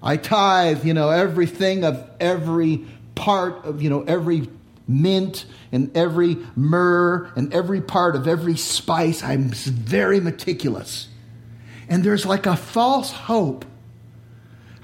[0.00, 4.48] I tithe, you know, everything of every part of, you know, every
[4.86, 9.24] mint and every myrrh and every part of every spice.
[9.24, 11.08] I'm very meticulous.
[11.88, 13.64] And there's like a false hope.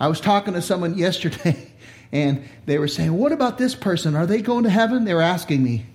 [0.01, 1.72] I was talking to someone yesterday
[2.13, 4.15] and they were saying, What about this person?
[4.15, 5.05] Are they going to heaven?
[5.05, 5.87] They were asking me.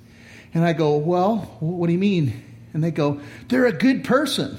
[0.54, 2.44] And I go, Well, what do you mean?
[2.74, 4.58] And they go, They're a good person.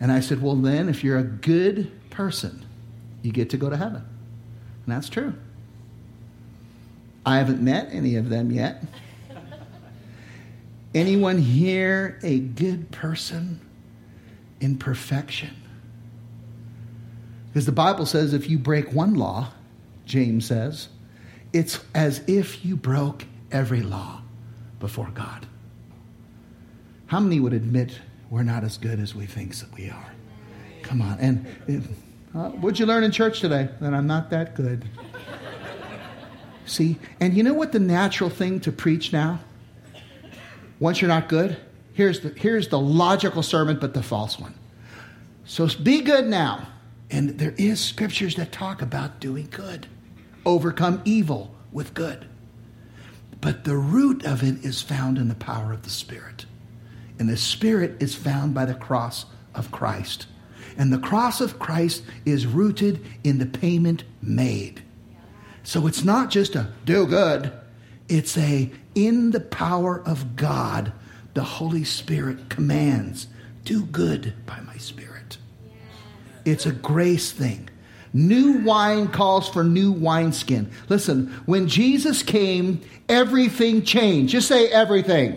[0.00, 2.66] And I said, Well, then, if you're a good person,
[3.22, 4.04] you get to go to heaven.
[4.84, 5.34] And that's true.
[7.24, 8.82] I haven't met any of them yet.
[10.94, 13.60] Anyone here a good person
[14.60, 15.56] in perfection?
[17.48, 19.52] Because the Bible says if you break one law,
[20.04, 20.88] James says,
[21.52, 24.22] it's as if you broke every law
[24.80, 25.46] before God.
[27.06, 30.12] How many would admit we're not as good as we think that we are?
[30.82, 31.18] Come on.
[31.20, 31.46] And
[32.34, 33.68] uh, what'd you learn in church today?
[33.80, 34.84] That I'm not that good.
[36.66, 39.38] See, and you know what the natural thing to preach now?
[40.80, 41.56] Once you're not good,
[41.92, 44.54] here's the, here's the logical sermon, but the false one.
[45.44, 46.66] So be good now.
[47.10, 49.86] And there is scriptures that talk about doing good.
[50.46, 52.26] Overcome evil with good.
[53.40, 56.46] But the root of it is found in the power of the Spirit.
[57.18, 60.26] And the Spirit is found by the cross of Christ.
[60.76, 64.82] And the cross of Christ is rooted in the payment made.
[65.62, 67.52] So it's not just a do good,
[68.08, 70.92] it's a in the power of God,
[71.34, 73.26] the Holy Spirit commands
[73.64, 75.38] do good by my Spirit.
[76.44, 77.68] It's a grace thing.
[78.16, 80.70] New wine calls for new wineskin.
[80.88, 84.30] Listen, when Jesus came, everything changed.
[84.30, 85.36] Just say everything.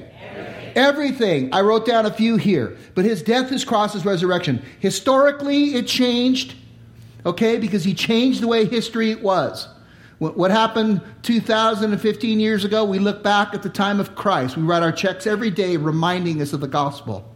[0.75, 1.51] Everything.
[1.51, 2.77] I wrote down a few here.
[2.93, 4.63] But his death, his cross, his resurrection.
[4.79, 6.53] Historically, it changed,
[7.25, 9.67] okay, because he changed the way history was.
[10.19, 14.55] What happened 2015 years ago, we look back at the time of Christ.
[14.55, 17.33] We write our checks every day reminding us of the gospel.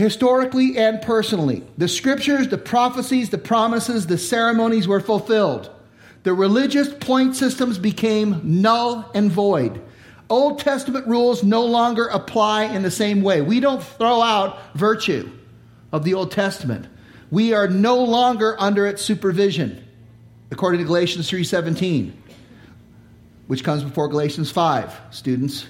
[0.00, 5.68] Historically and personally, the scriptures, the prophecies, the promises, the ceremonies were fulfilled.
[6.22, 9.82] The religious point systems became null and void.
[10.30, 13.42] Old Testament rules no longer apply in the same way.
[13.42, 15.30] We don't throw out virtue
[15.92, 16.86] of the Old Testament.
[17.30, 19.86] We are no longer under its supervision,
[20.50, 22.14] according to Galatians 3:17,
[23.48, 25.66] which comes before Galatians 5, students.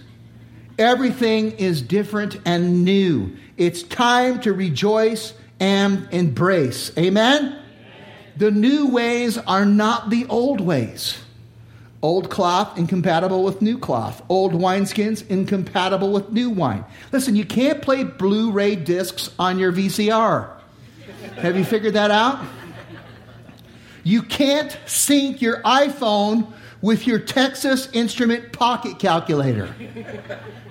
[0.80, 3.36] Everything is different and new.
[3.58, 6.90] It's time to rejoice and embrace.
[6.96, 7.44] Amen?
[7.44, 7.62] Amen.
[8.38, 11.18] The new ways are not the old ways.
[12.00, 14.22] Old cloth incompatible with new cloth.
[14.30, 16.86] Old wineskins incompatible with new wine.
[17.12, 20.48] Listen, you can't play Blu ray discs on your VCR.
[21.36, 22.42] Have you figured that out?
[24.02, 26.50] You can't sync your iPhone
[26.82, 29.74] with your Texas Instrument pocket calculator.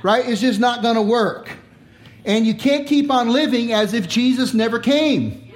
[0.02, 0.28] Right?
[0.28, 1.50] It's just not going to work.
[2.26, 5.50] And you can't keep on living as if Jesus never came.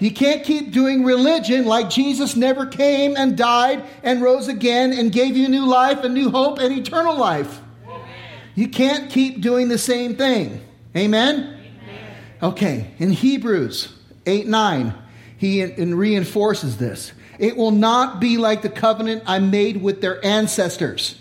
[0.00, 5.12] You can't keep doing religion like Jesus never came and died and rose again and
[5.12, 7.60] gave you new life and new hope and eternal life.
[8.54, 10.62] You can't keep doing the same thing.
[10.96, 11.58] Amen?
[12.42, 13.92] Okay, in Hebrews
[14.24, 14.94] 8 9,
[15.36, 17.12] he reinforces this.
[17.40, 21.20] It will not be like the covenant I made with their ancestors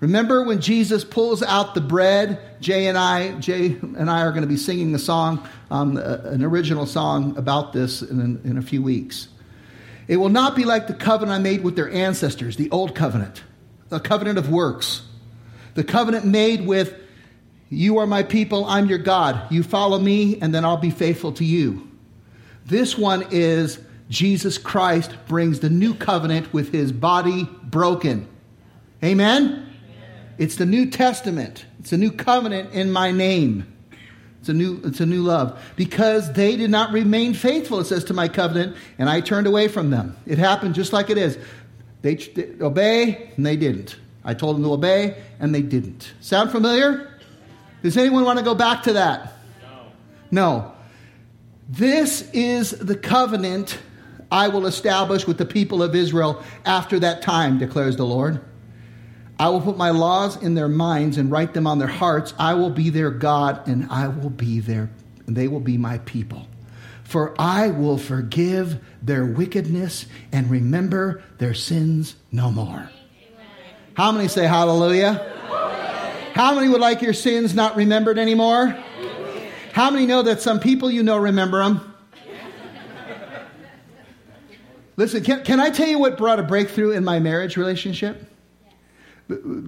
[0.00, 2.40] Remember when Jesus pulls out the bread?
[2.60, 6.42] Jay and I, Jay and I are going to be singing a song, um, an
[6.42, 9.28] original song about this in, in a few weeks.
[10.08, 13.42] It will not be like the covenant I made with their ancestors, the old covenant,
[13.90, 15.02] the covenant of works,
[15.74, 16.94] the covenant made with
[17.68, 19.52] you are my people, I'm your God.
[19.52, 21.88] You follow me, and then I'll be faithful to you.
[22.66, 23.78] This one is
[24.10, 28.28] Jesus Christ brings the new covenant with his body broken.
[29.02, 29.72] Amen?
[30.36, 31.64] It's the New Testament.
[31.78, 33.72] It's a new covenant in my name.
[34.40, 35.62] It's a new, it's a new love.
[35.76, 39.68] Because they did not remain faithful, it says, to my covenant, and I turned away
[39.68, 40.16] from them.
[40.26, 41.38] It happened just like it is.
[42.02, 43.96] They, they obey, and they didn't.
[44.24, 46.12] I told them to obey, and they didn't.
[46.20, 47.10] Sound familiar?
[47.82, 49.34] Does anyone want to go back to that?
[49.62, 49.92] No.
[50.30, 50.72] No.
[51.68, 53.78] This is the covenant
[54.30, 58.40] I will establish with the people of Israel after that time, declares the Lord.
[59.38, 62.34] I will put my laws in their minds and write them on their hearts.
[62.38, 64.90] I will be their God, and I will be their,
[65.26, 66.46] and they will be my people.
[67.04, 72.90] For I will forgive their wickedness and remember their sins no more.
[73.94, 75.14] How many say hallelujah?
[76.34, 78.78] How many would like your sins not remembered anymore?
[79.72, 81.89] How many know that some people you know remember them?
[85.00, 88.22] Listen, can, can I tell you what brought a breakthrough in my marriage relationship?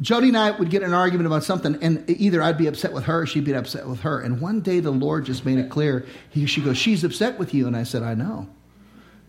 [0.02, 3.04] Jody and I would get an argument about something, and either I'd be upset with
[3.04, 4.20] her or she'd be upset with her.
[4.20, 6.04] And one day the Lord just made it clear.
[6.28, 7.66] He, she goes, She's upset with you.
[7.66, 8.46] And I said, I know.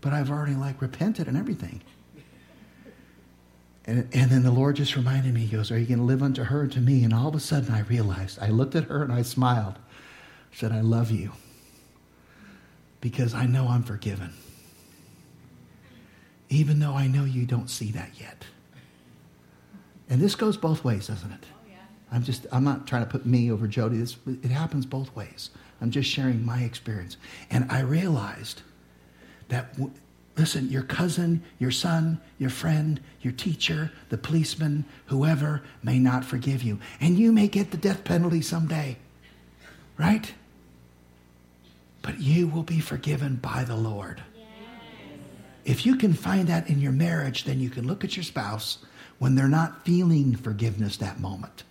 [0.02, 1.80] But I've already like repented and everything.
[3.86, 6.22] And, and then the Lord just reminded me, He goes, Are you going to live
[6.22, 7.02] unto her and to me?
[7.02, 9.78] And all of a sudden I realized, I looked at her and I smiled.
[10.52, 11.32] Said, I love you
[13.00, 14.34] because I know I'm forgiven.
[16.54, 18.44] Even though I know you don't see that yet.
[20.08, 21.46] And this goes both ways, doesn't it?
[21.52, 21.76] Oh, yeah.
[22.12, 23.98] I'm just, I'm not trying to put me over Jody.
[23.98, 25.50] This, it happens both ways.
[25.80, 27.16] I'm just sharing my experience.
[27.50, 28.62] And I realized
[29.48, 29.74] that
[30.36, 36.62] Listen, your cousin, your son, your friend, your teacher, the policeman, whoever may not forgive
[36.62, 36.80] you.
[37.00, 38.96] And you may get the death penalty someday,
[39.96, 40.34] right?
[42.02, 44.22] But you will be forgiven by the Lord.
[45.64, 48.78] If you can find that in your marriage, then you can look at your spouse
[49.18, 51.62] when they're not feeling forgiveness that moment,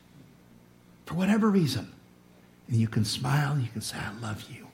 [1.05, 1.91] for whatever reason.
[2.67, 4.67] And you can smile, you can say, I love you.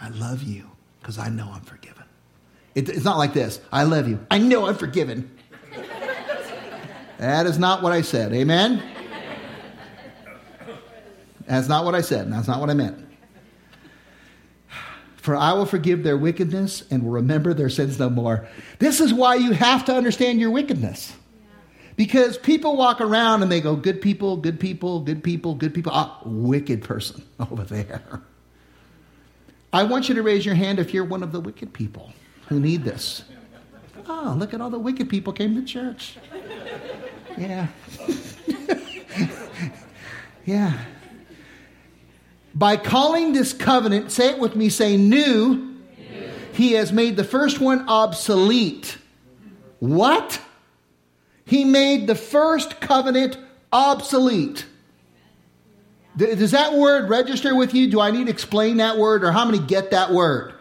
[0.00, 2.04] I love you because I know I'm forgiven.
[2.74, 4.24] It, it's not like this I love you.
[4.30, 5.30] I know I'm forgiven.
[7.18, 8.32] that is not what I said.
[8.32, 8.82] Amen?
[11.46, 12.30] That's not what I said.
[12.30, 13.07] That's not what I meant.
[15.28, 18.48] For I will forgive their wickedness and will remember their sins no more.
[18.78, 21.12] This is why you have to understand your wickedness.
[21.96, 25.92] Because people walk around and they go, good people, good people, good people, good people.
[25.94, 28.22] Ah, wicked person over there.
[29.70, 32.10] I want you to raise your hand if you're one of the wicked people
[32.46, 33.22] who need this.
[34.06, 36.16] Oh, look at all the wicked people came to church.
[37.36, 37.66] Yeah.
[40.46, 40.84] yeah.
[42.58, 45.76] By calling this covenant, say it with me, say new,
[46.52, 48.98] he has made the first one obsolete.
[49.78, 50.40] What?
[51.44, 53.38] He made the first covenant
[53.72, 54.66] obsolete.
[56.16, 57.88] Does that word register with you?
[57.88, 60.52] Do I need to explain that word or how many get that word?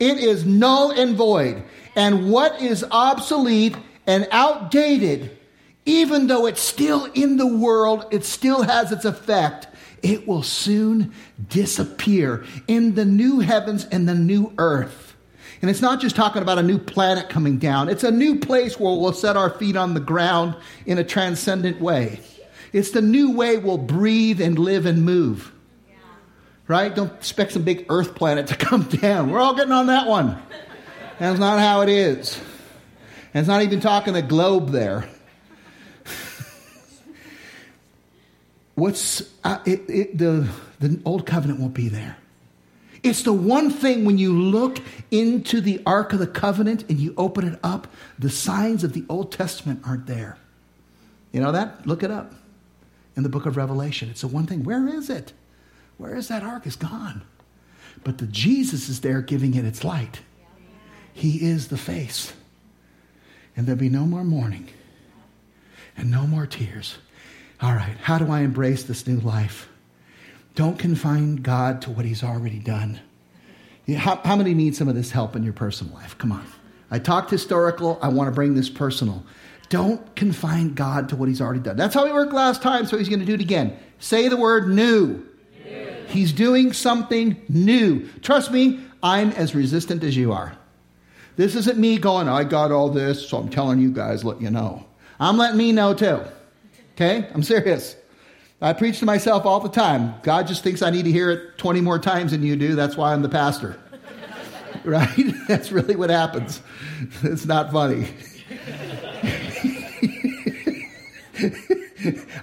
[0.00, 1.64] It is null and void.
[1.94, 5.36] And what is obsolete and outdated,
[5.84, 9.66] even though it's still in the world, it still has its effect,
[10.02, 11.12] it will soon
[11.48, 15.14] disappear in the new heavens and the new earth.
[15.60, 18.78] And it's not just talking about a new planet coming down, it's a new place
[18.78, 22.20] where we'll set our feet on the ground in a transcendent way.
[22.72, 25.52] It's the new way we'll breathe and live and move
[26.68, 26.94] right?
[26.94, 29.30] Don't expect some big earth planet to come down.
[29.30, 30.40] We're all getting on that one.
[31.18, 32.40] That's not how it is.
[33.34, 35.08] And it's not even talking a globe there.
[38.74, 40.48] What's uh, it, it, the
[40.80, 42.16] the old covenant won't be there.
[43.02, 44.78] It's the one thing when you look
[45.10, 49.04] into the Ark of the Covenant and you open it up, the signs of the
[49.08, 50.38] Old Testament aren't there.
[51.32, 51.84] You know that?
[51.84, 52.32] Look it up
[53.16, 54.08] in the book of Revelation.
[54.08, 54.62] It's the one thing.
[54.62, 55.32] Where is it?
[55.98, 56.62] Where is that ark?
[56.64, 57.22] It's gone.
[58.04, 60.20] But the Jesus is there giving it its light.
[61.12, 62.32] He is the face.
[63.56, 64.68] And there'll be no more mourning
[65.96, 66.98] and no more tears.
[67.62, 69.68] All right, how do I embrace this new life?
[70.56, 72.98] Don't confine God to what He's already done.
[73.96, 76.18] How, how many need some of this help in your personal life?
[76.18, 76.44] Come on.
[76.90, 79.24] I talked historical, I want to bring this personal.
[79.68, 81.76] Don't confine God to what He's already done.
[81.76, 83.76] That's how He worked last time, so He's going to do it again.
[84.00, 85.24] Say the word new.
[86.08, 88.08] He's doing something new.
[88.20, 90.56] Trust me, I'm as resistant as you are.
[91.36, 94.50] This isn't me going, I got all this, so I'm telling you guys, let you
[94.50, 94.84] know.
[95.18, 96.22] I'm letting me know too.
[97.02, 97.28] Okay?
[97.34, 97.96] I'm serious.
[98.60, 100.14] I preach to myself all the time.
[100.22, 102.76] God just thinks I need to hear it 20 more times than you do.
[102.76, 103.76] That's why I'm the pastor.
[104.84, 105.10] right?
[105.48, 106.62] That's really what happens.
[107.24, 108.06] It's not funny.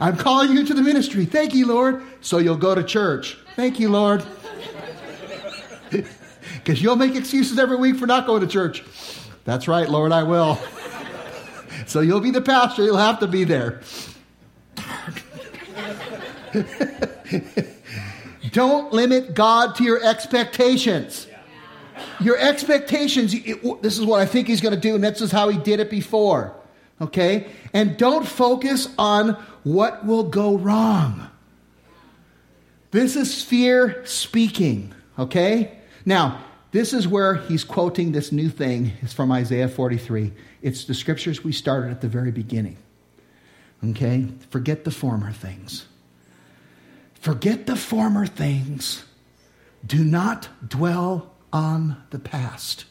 [0.02, 1.24] I'm calling you to the ministry.
[1.24, 2.04] Thank you, Lord.
[2.20, 3.38] So you'll go to church.
[3.56, 4.26] Thank you, Lord.
[5.90, 8.84] Because you'll make excuses every week for not going to church.
[9.46, 10.60] That's right, Lord, I will.
[11.88, 13.80] so you'll be the pastor, you'll have to be there.
[18.52, 21.28] Don't limit God to your expectations.
[22.20, 25.32] Your expectations, it, this is what I think He's going to do, and this is
[25.32, 26.56] how He did it before.
[27.02, 27.48] Okay?
[27.74, 29.32] And don't focus on
[29.64, 31.30] what will go wrong.
[32.92, 35.78] This is fear speaking, okay?
[36.06, 38.94] Now, this is where he's quoting this new thing.
[39.02, 40.34] It's from Isaiah 43.
[40.62, 42.78] It's the scriptures we started at the very beginning.
[43.88, 44.28] Okay?
[44.50, 45.86] Forget the former things.
[47.20, 49.04] Forget the former things.
[49.86, 52.86] Do not dwell on the past.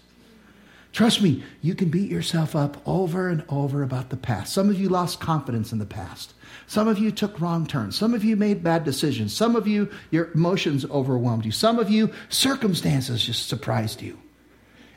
[0.92, 4.52] Trust me, you can beat yourself up over and over about the past.
[4.52, 6.34] Some of you lost confidence in the past.
[6.66, 7.96] Some of you took wrong turns.
[7.96, 9.34] Some of you made bad decisions.
[9.34, 11.52] Some of you, your emotions overwhelmed you.
[11.52, 14.18] Some of you, circumstances just surprised you.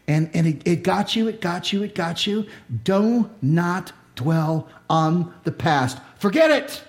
[0.08, 2.47] And, and it, it got you, it got you, it got you.
[2.84, 5.99] Do not dwell on the past.
[6.18, 6.84] Forget it.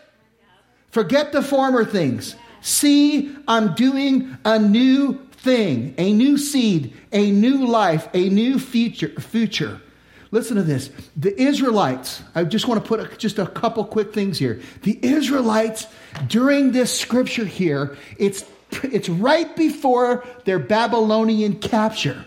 [0.93, 2.36] Forget the former things.
[2.61, 9.09] See, I'm doing a new thing, a new seed, a new life, a new future.
[9.20, 9.80] future.
[10.30, 10.90] Listen to this.
[11.16, 14.61] The Israelites, I just want to put a, just a couple quick things here.
[14.82, 15.86] The Israelites,
[16.28, 18.45] during this scripture here, it's,
[18.84, 22.24] it's right before their Babylonian capture.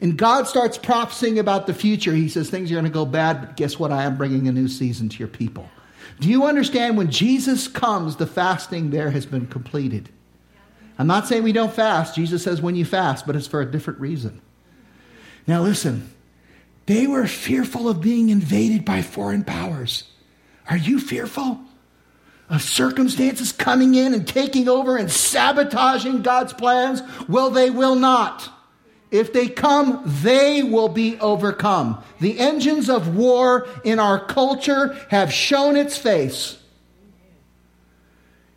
[0.00, 2.12] And God starts prophesying about the future.
[2.12, 3.90] He says things are going to go bad, but guess what?
[3.90, 5.68] I am bringing a new season to your people.
[6.20, 10.08] Do you understand when Jesus comes, the fasting there has been completed?
[10.98, 12.14] I'm not saying we don't fast.
[12.14, 14.40] Jesus says when you fast, but it's for a different reason.
[15.46, 16.10] Now, listen,
[16.86, 20.04] they were fearful of being invaded by foreign powers.
[20.68, 21.60] Are you fearful
[22.48, 27.02] of circumstances coming in and taking over and sabotaging God's plans?
[27.28, 28.52] Well, they will not.
[29.10, 32.02] If they come, they will be overcome.
[32.20, 36.56] The engines of war in our culture have shown its face.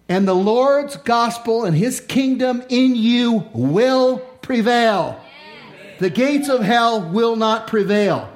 [0.07, 5.19] And the Lord's gospel and his kingdom in you will prevail.
[5.99, 8.29] The gates of hell will not prevail.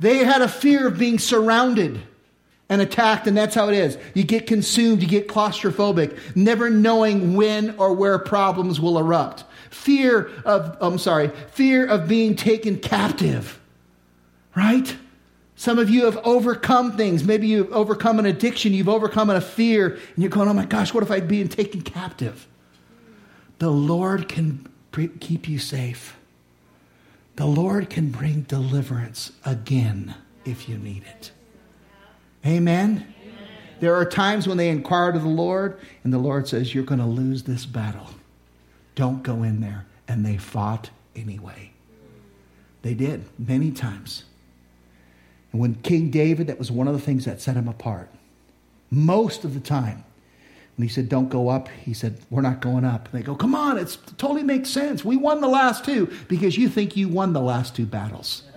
[0.00, 2.00] They had a fear of being surrounded
[2.68, 3.98] and attacked, and that's how it is.
[4.14, 10.30] You get consumed, you get claustrophobic, never knowing when or where problems will erupt fear
[10.44, 13.60] of, I'm sorry, fear of being taken captive,
[14.54, 14.96] right?
[15.56, 17.24] Some of you have overcome things.
[17.24, 20.92] Maybe you've overcome an addiction, you've overcome a fear, and you're going, oh my gosh,
[20.92, 22.46] what if I'd be taken captive?
[23.58, 24.68] The Lord can
[25.20, 26.16] keep you safe.
[27.36, 30.14] The Lord can bring deliverance again
[30.44, 31.30] if you need it.
[32.44, 32.90] Amen?
[32.90, 33.14] Amen?
[33.80, 37.00] There are times when they inquire to the Lord, and the Lord says, You're going
[37.00, 38.08] to lose this battle.
[38.94, 39.86] Don't go in there.
[40.08, 41.72] And they fought anyway.
[42.82, 44.24] They did many times.
[45.52, 48.08] And when King David, that was one of the things that set him apart.
[48.90, 50.04] Most of the time,
[50.76, 53.08] when he said, Don't go up, he said, We're not going up.
[53.08, 55.04] And they go, Come on, it totally makes sense.
[55.04, 58.42] We won the last two because you think you won the last two battles.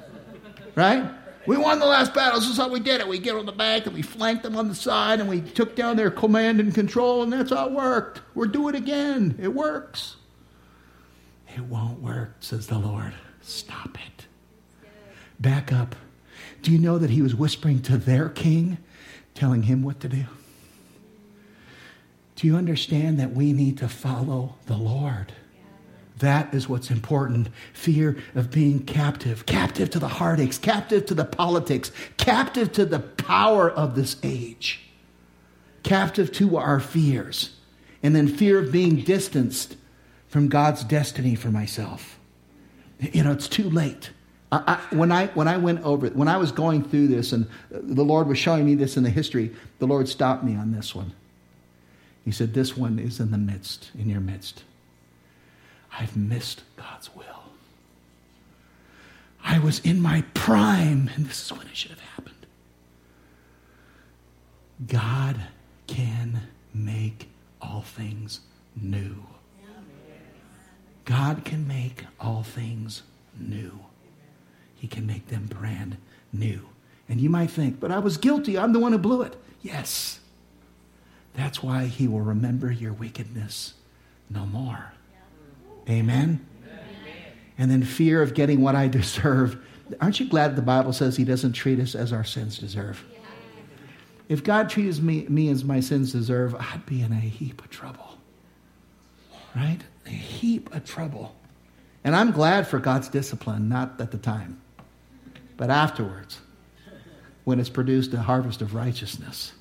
[0.75, 1.09] Right?
[1.47, 2.37] We won the last battle.
[2.37, 3.07] This is how we did it.
[3.07, 5.73] We get on the back and we flanked them on the side and we took
[5.73, 8.21] down their command and control, and that's how it worked.
[8.33, 9.37] We're doing it again.
[9.41, 10.17] It works.
[11.55, 13.13] It won't work, says the Lord.
[13.41, 14.25] Stop it.
[15.39, 15.95] Back up.
[16.61, 18.77] Do you know that he was whispering to their king,
[19.35, 20.25] telling him what to do?
[22.35, 25.31] Do you understand that we need to follow the Lord?
[26.17, 27.47] That is what's important.
[27.71, 32.99] Fear of being captive, captive to the heartaches, captive to the politics, captive to the
[32.99, 34.81] power of this age,
[35.83, 37.55] captive to our fears,
[38.03, 39.77] and then fear of being distanced
[40.35, 42.19] from God's destiny for myself.
[42.99, 44.09] You know, it's too late.
[44.51, 47.47] I, I, when, I, when I went over, when I was going through this and
[47.71, 50.93] the Lord was showing me this in the history, the Lord stopped me on this
[50.93, 51.13] one.
[52.25, 54.65] He said, This one is in the midst, in your midst.
[55.97, 57.23] I've missed God's will.
[59.41, 62.45] I was in my prime, and this is when it should have happened.
[64.85, 65.39] God
[65.87, 66.41] can
[66.73, 67.29] make
[67.61, 68.41] all things
[68.75, 69.25] new.
[71.05, 73.03] God can make all things
[73.39, 73.79] new.
[74.75, 75.97] He can make them brand
[76.33, 76.61] new.
[77.07, 78.57] And you might think, but I was guilty.
[78.57, 79.35] I'm the one who blew it.
[79.61, 80.19] Yes.
[81.35, 83.75] That's why he will remember your wickedness
[84.29, 84.93] no more.
[85.87, 86.45] Amen?
[87.57, 89.63] And then fear of getting what I deserve.
[90.01, 93.03] Aren't you glad the Bible says he doesn't treat us as our sins deserve?
[94.27, 97.69] If God treated me, me as my sins deserve, I'd be in a heap of
[97.69, 98.17] trouble.
[99.55, 99.79] Right?
[100.05, 101.35] a heap of trouble.
[102.03, 104.61] And I'm glad for God's discipline, not at the time,
[105.57, 106.39] but afterwards,
[107.43, 109.53] when it's produced a harvest of righteousness.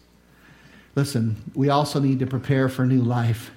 [0.94, 3.50] Listen, we also need to prepare for new life.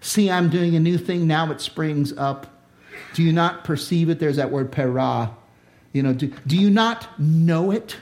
[0.00, 2.46] See, I'm doing a new thing now, it springs up.
[3.14, 4.18] Do you not perceive it?
[4.18, 5.34] There's that word para.
[5.92, 7.96] You know, do, do you not know it?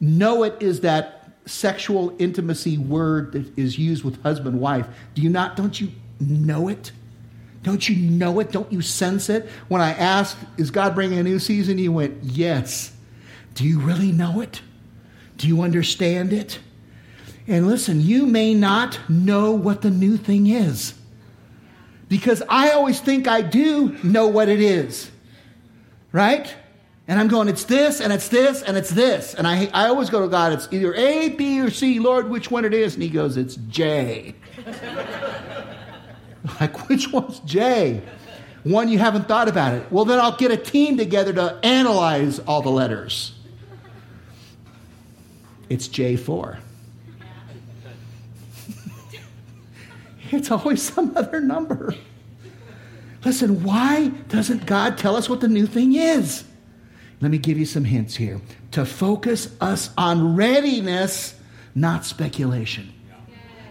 [0.00, 4.86] Know it is that sexual intimacy word that is used with husband wife.
[5.14, 5.90] Do you not, don't you
[6.20, 6.92] know it?
[7.62, 8.50] Don't you know it?
[8.50, 9.48] Don't you sense it?
[9.68, 11.78] When I asked, Is God bringing a new season?
[11.78, 12.92] You went, Yes.
[13.54, 14.60] Do you really know it?
[15.36, 16.58] Do you understand it?
[17.46, 20.94] And listen, you may not know what the new thing is.
[22.08, 25.10] Because I always think I do know what it is.
[26.12, 26.54] Right?
[27.08, 29.34] And I'm going, it's this, and it's this, and it's this.
[29.34, 31.98] And I, I always go to God, it's either A, B, or C.
[31.98, 32.94] Lord, which one it is?
[32.94, 34.34] And He goes, it's J.
[36.60, 38.02] Like, which one's J?
[38.64, 39.90] One you haven't thought about it.
[39.90, 43.34] Well, then I'll get a team together to analyze all the letters.
[45.68, 46.58] It's J4.
[50.30, 51.94] it's always some other number.
[53.24, 56.44] Listen, why doesn't God tell us what the new thing is?
[57.20, 58.40] Let me give you some hints here.
[58.72, 61.34] To focus us on readiness,
[61.74, 62.92] not speculation.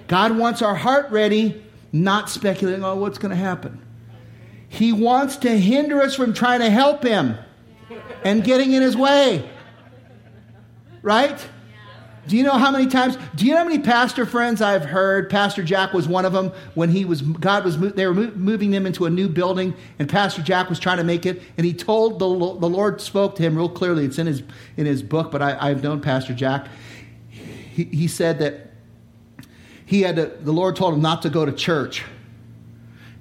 [0.08, 1.62] God wants our heart ready,
[1.92, 3.82] not speculating on what's going to happen.
[4.70, 7.38] He wants to hinder us from trying to help him.
[8.24, 9.50] and getting in his way.
[11.02, 11.46] Right?
[12.28, 13.18] Do you know how many times?
[13.36, 15.30] Do you know how many pastor friends I've heard?
[15.30, 16.52] Pastor Jack was one of them.
[16.76, 20.44] When he was, God was, they were moving them into a new building, and Pastor
[20.44, 21.42] Jack was trying to make it.
[21.58, 24.06] And he told the the Lord spoke to him real clearly.
[24.06, 24.44] It's in his
[24.78, 26.68] in his book, but I, have known Pastor Jack.
[27.30, 28.71] He, he said that
[29.92, 32.04] he had to, the Lord told him not to go to church,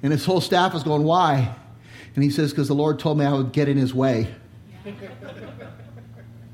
[0.04, 1.54] and his whole staff was going, "Why?"
[2.14, 4.32] And he says, "Because the Lord told me I would get in His way."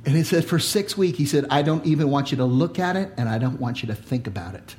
[0.06, 2.78] And he said, for six weeks, he said, I don't even want you to look
[2.78, 4.76] at it and I don't want you to think about it.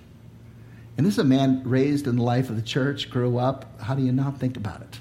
[0.96, 3.82] And this is a man raised in the life of the church, grew up.
[3.82, 5.00] How do you not think about it?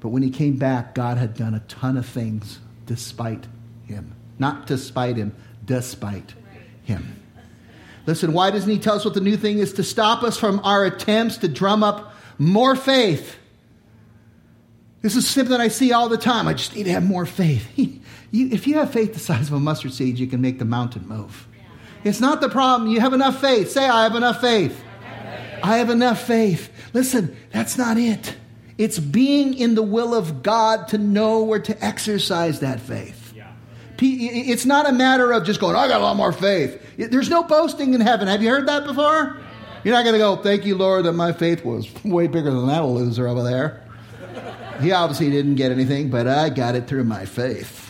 [0.00, 3.46] But when he came back, God had done a ton of things despite
[3.86, 4.16] him.
[4.40, 5.32] Not despite him,
[5.64, 6.34] despite
[6.82, 7.23] him.
[8.06, 9.72] Listen, why doesn't he tell us what the new thing is?
[9.74, 13.36] To stop us from our attempts to drum up more faith.
[15.00, 16.48] This is something I see all the time.
[16.48, 17.68] I just need to have more faith.
[18.30, 20.64] You, if you have faith the size of a mustard seed, you can make the
[20.64, 21.46] mountain move.
[22.02, 22.90] It's not the problem.
[22.90, 23.70] You have enough faith.
[23.70, 24.82] Say, I have enough faith.
[25.62, 26.68] I have enough faith.
[26.92, 28.34] Listen, that's not it.
[28.76, 33.23] It's being in the will of God to know where to exercise that faith.
[33.98, 36.80] It's not a matter of just going, I got a lot more faith.
[36.96, 38.28] There's no boasting in heaven.
[38.28, 39.38] Have you heard that before?
[39.84, 42.66] You're not going to go, thank you, Lord, that my faith was way bigger than
[42.68, 43.82] that loser over there.
[44.80, 47.84] He obviously didn't get anything, but I got it through my faith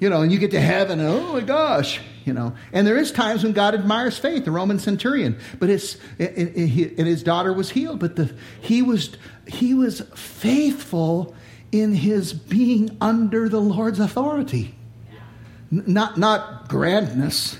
[0.00, 2.54] you know, and you get to heaven, and oh my gosh, you know.
[2.72, 7.22] And there is times when God admires faith, the Roman centurion, but his and his
[7.22, 11.34] daughter was healed, but the he was he was faithful
[11.70, 14.74] in his being under the Lord's authority,
[15.70, 17.58] not not grandness.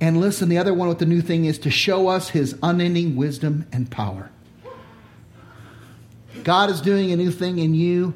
[0.00, 3.16] And listen, the other one with the new thing is to show us his unending
[3.16, 4.30] wisdom and power.
[6.42, 8.12] God is doing a new thing in you,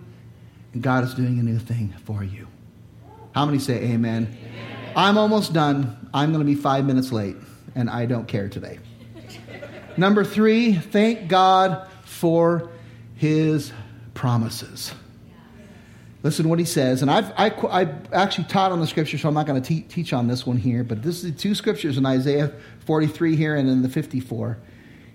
[0.74, 2.46] and God is doing a new thing for you.
[3.32, 4.36] How many say amen?
[4.38, 4.92] amen?
[4.96, 6.11] I'm almost done.
[6.12, 7.36] I'm going to be five minutes late,
[7.74, 8.80] and I don't care today.
[9.96, 12.70] Number three, thank God for
[13.14, 13.72] his
[14.14, 14.92] promises.
[16.22, 17.02] Listen to what he says.
[17.02, 19.82] And I've, I, I actually taught on the scripture, so I'm not going to te-
[19.82, 20.82] teach on this one here.
[20.82, 22.52] But this is the two scriptures in Isaiah
[22.86, 24.58] 43 here and in the 54.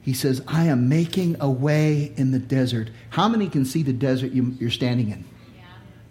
[0.02, 2.90] He says, I am making a way in the desert.
[3.10, 5.26] How many can see the desert you, are standing in?
[5.56, 5.64] Yeah.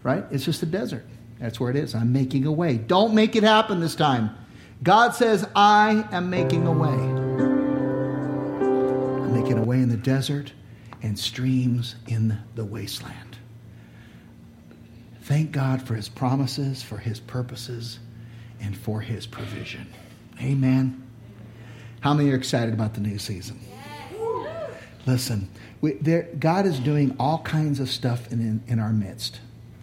[0.02, 0.24] Right?
[0.30, 1.06] It's just a desert.
[1.38, 1.94] That's where it is.
[1.94, 2.76] I'm making a way.
[2.76, 4.30] Don't make it happen this time.
[4.82, 6.88] God says, I am making a way.
[9.24, 10.52] I'm making a way in the desert
[11.02, 13.31] and streams in the wasteland.
[15.22, 17.98] Thank God for his promises, for his purposes,
[18.60, 19.86] and for his provision.
[20.40, 21.02] Amen.
[22.00, 23.60] How many are excited about the new season?
[25.06, 25.48] Listen,
[25.80, 29.40] we, there, God is doing all kinds of stuff in, in, in our midst.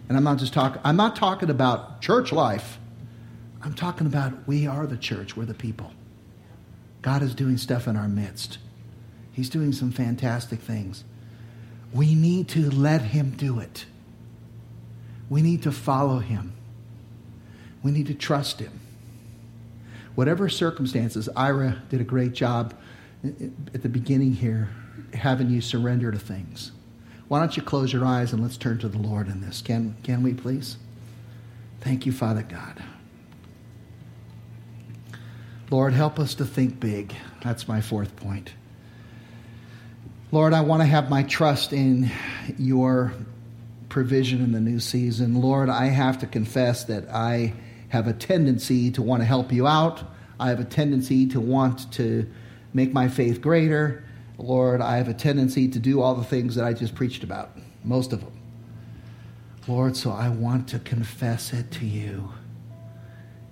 [0.08, 2.78] And I'm not just talking, I'm not talking about church life.
[3.62, 5.92] I'm talking about we are the church, we're the people.
[7.02, 8.58] God is doing stuff in our midst.
[9.32, 11.04] He's doing some fantastic things.
[11.92, 13.86] We need to let Him do it.
[15.30, 16.52] We need to follow Him.
[17.82, 18.80] We need to trust Him.
[20.14, 22.74] Whatever circumstances, Ira did a great job
[23.24, 24.68] at the beginning here,
[25.14, 26.72] having you surrender to things.
[27.28, 29.62] Why don't you close your eyes and let's turn to the Lord in this?
[29.62, 30.76] Can, can we please?
[31.80, 32.82] Thank you, Father God.
[35.70, 37.14] Lord, help us to think big.
[37.44, 38.52] That's my fourth point.
[40.32, 42.10] Lord, I want to have my trust in
[42.58, 43.12] your
[43.90, 45.42] provision in the new season.
[45.42, 47.52] Lord, I have to confess that I
[47.90, 50.02] have a tendency to want to help you out.
[50.38, 52.26] I have a tendency to want to
[52.72, 54.04] make my faith greater.
[54.38, 57.50] Lord, I have a tendency to do all the things that I just preached about,
[57.84, 58.32] most of them.
[59.68, 62.32] Lord, so I want to confess it to you.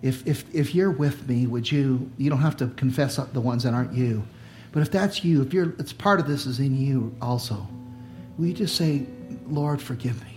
[0.01, 3.65] If, if, if you're with me, would you, you don't have to confess the ones
[3.65, 4.25] that aren't you,
[4.73, 7.67] but if that's you, if you're, it's part of this is in you also,
[8.39, 9.07] will you just say,
[9.51, 10.35] Lord, forgive me?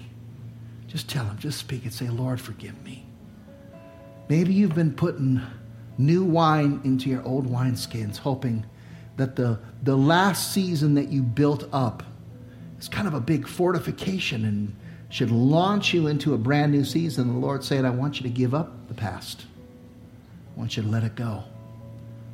[0.87, 3.05] Just tell him, just speak and say, Lord, forgive me.
[4.27, 5.41] Maybe you've been putting
[5.97, 8.65] new wine into your old wineskins, hoping
[9.17, 12.03] that the, the last season that you built up
[12.79, 14.75] is kind of a big fortification and
[15.09, 17.27] should launch you into a brand new season.
[17.27, 19.45] The Lord saying, I want you to give up the past.
[20.55, 21.43] I want you to let it go.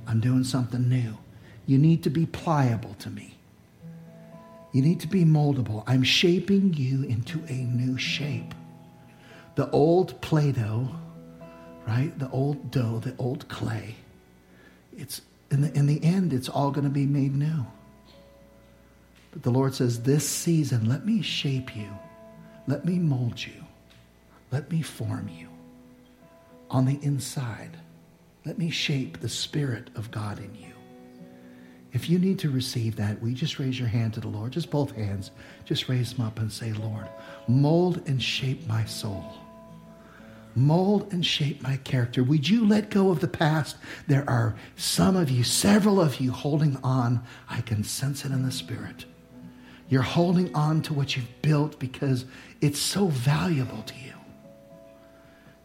[0.07, 1.17] I'm doing something new.
[1.65, 3.36] You need to be pliable to me.
[4.77, 5.83] You need to be moldable.
[5.87, 8.53] I'm shaping you into a new shape.
[9.55, 10.87] The old Play Doh,
[11.87, 12.13] right?
[12.19, 13.95] The old dough, the old clay,
[14.95, 17.65] it's in the, in the end, it's all going to be made new.
[19.31, 21.89] But the Lord says, This season, let me shape you,
[22.67, 23.65] let me mold you.
[24.51, 25.47] Let me form you
[26.69, 27.71] on the inside.
[28.45, 30.76] Let me shape the Spirit of God in you.
[31.97, 34.51] If you need to receive that, we just raise your hand to the Lord?
[34.51, 35.31] Just both hands.
[35.65, 37.07] Just raise them up and say, Lord,
[37.47, 39.25] mold and shape my soul.
[40.53, 42.23] Mold and shape my character.
[42.23, 43.77] Would you let go of the past?
[44.05, 47.23] There are some of you, several of you, holding on.
[47.49, 49.05] I can sense it in the Spirit.
[49.89, 52.25] You're holding on to what you've built because
[52.61, 54.13] it's so valuable to you.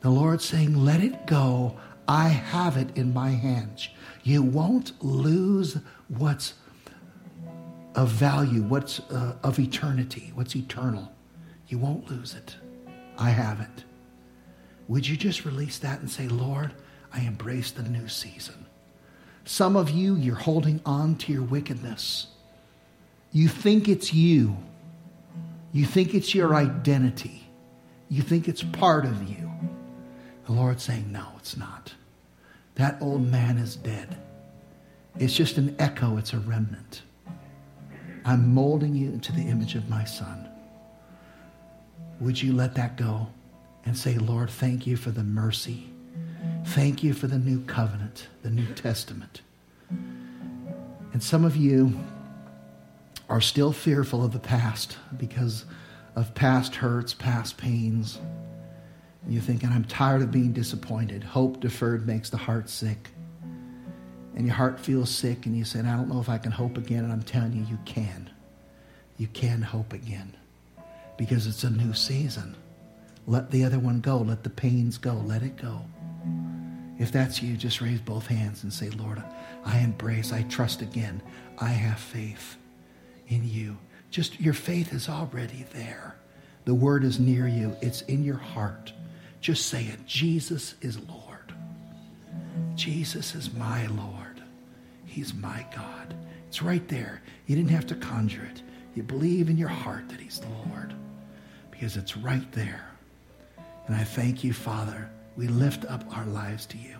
[0.00, 1.76] The Lord's saying, Let it go.
[2.08, 3.90] I have it in my hands.
[4.24, 5.78] You won't lose
[6.18, 6.54] what's
[7.94, 11.12] of value, what's uh, of eternity, what's eternal.
[11.68, 12.56] You won't lose it.
[13.18, 13.84] I have it.
[14.88, 16.72] Would you just release that and say, Lord,
[17.12, 18.66] I embrace the new season?
[19.44, 22.28] Some of you, you're holding on to your wickedness.
[23.32, 24.56] You think it's you.
[25.72, 27.48] You think it's your identity.
[28.08, 29.50] You think it's part of you.
[30.46, 31.94] The Lord's saying, No, it's not.
[32.74, 34.16] That old man is dead.
[35.18, 37.02] It's just an echo, it's a remnant.
[38.24, 40.48] I'm molding you into the image of my son.
[42.20, 43.28] Would you let that go
[43.84, 45.90] and say, Lord, thank you for the mercy.
[46.66, 49.42] Thank you for the new covenant, the New Testament.
[49.90, 51.98] And some of you
[53.28, 55.64] are still fearful of the past because
[56.14, 58.18] of past hurts, past pains.
[59.24, 61.24] And you're thinking, I'm tired of being disappointed.
[61.24, 63.10] Hope deferred makes the heart sick
[64.34, 66.78] and your heart feels sick and you say, I don't know if I can hope
[66.78, 67.04] again.
[67.04, 68.30] And I'm telling you, you can.
[69.18, 70.36] You can hope again
[71.16, 72.56] because it's a new season.
[73.26, 74.18] Let the other one go.
[74.18, 75.14] Let the pains go.
[75.14, 75.82] Let it go.
[76.98, 79.22] If that's you, just raise both hands and say, Lord,
[79.64, 81.22] I embrace, I trust again.
[81.58, 82.56] I have faith
[83.28, 83.76] in you.
[84.10, 86.16] Just your faith is already there.
[86.64, 88.92] The word is near you, it's in your heart.
[89.40, 91.52] Just say it Jesus is Lord.
[92.74, 94.21] Jesus is my Lord.
[95.12, 96.14] He's my God.
[96.48, 97.20] It's right there.
[97.46, 98.62] You didn't have to conjure it.
[98.94, 100.94] You believe in your heart that He's the Lord
[101.70, 102.88] because it's right there.
[103.86, 105.10] And I thank you, Father.
[105.36, 106.96] We lift up our lives to you.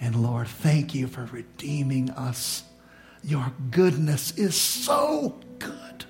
[0.00, 2.62] And Lord, thank you for redeeming us.
[3.22, 6.06] Your goodness is so good.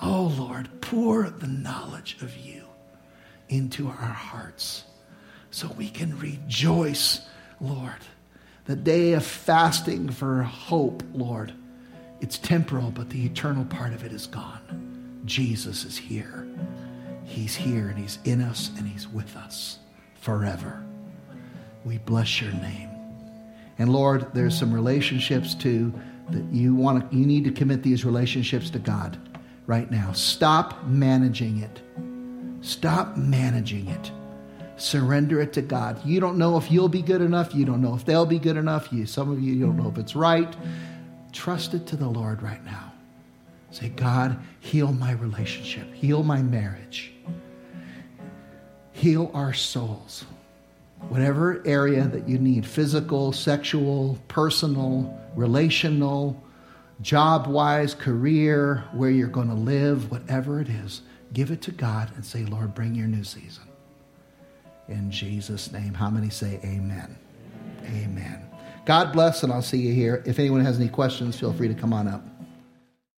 [0.00, 2.62] Oh, Lord, pour the knowledge of you
[3.48, 4.84] into our hearts
[5.50, 7.26] so we can rejoice
[7.60, 7.98] Lord.
[8.68, 11.54] The day of fasting for hope, Lord,
[12.20, 15.22] it's temporal, but the eternal part of it is gone.
[15.24, 16.46] Jesus is here.
[17.24, 19.78] He's here and He's in us and He's with us
[20.20, 20.84] forever.
[21.86, 22.90] We bless your name.
[23.78, 25.90] And Lord, there's some relationships too
[26.28, 29.18] that you want to, you need to commit these relationships to God
[29.66, 30.12] right now.
[30.12, 31.80] Stop managing it.
[32.60, 34.12] Stop managing it.
[34.78, 36.04] Surrender it to God.
[36.04, 37.54] You don't know if you'll be good enough.
[37.54, 38.92] You don't know if they'll be good enough.
[38.92, 40.54] You, some of you, you don't know if it's right.
[41.32, 42.92] Trust it to the Lord right now.
[43.70, 47.12] Say, God, heal my relationship, heal my marriage,
[48.92, 50.24] heal our souls.
[51.08, 56.42] Whatever area that you need physical, sexual, personal, relational,
[57.02, 61.02] job wise, career, where you're going to live, whatever it is,
[61.32, 63.67] give it to God and say, Lord, bring your new season
[64.88, 65.94] in Jesus' name.
[65.94, 67.16] How many say amen?
[67.84, 68.44] Amen.
[68.84, 70.22] God bless, and I'll see you here.
[70.26, 72.22] If anyone has any questions, feel free to come on up.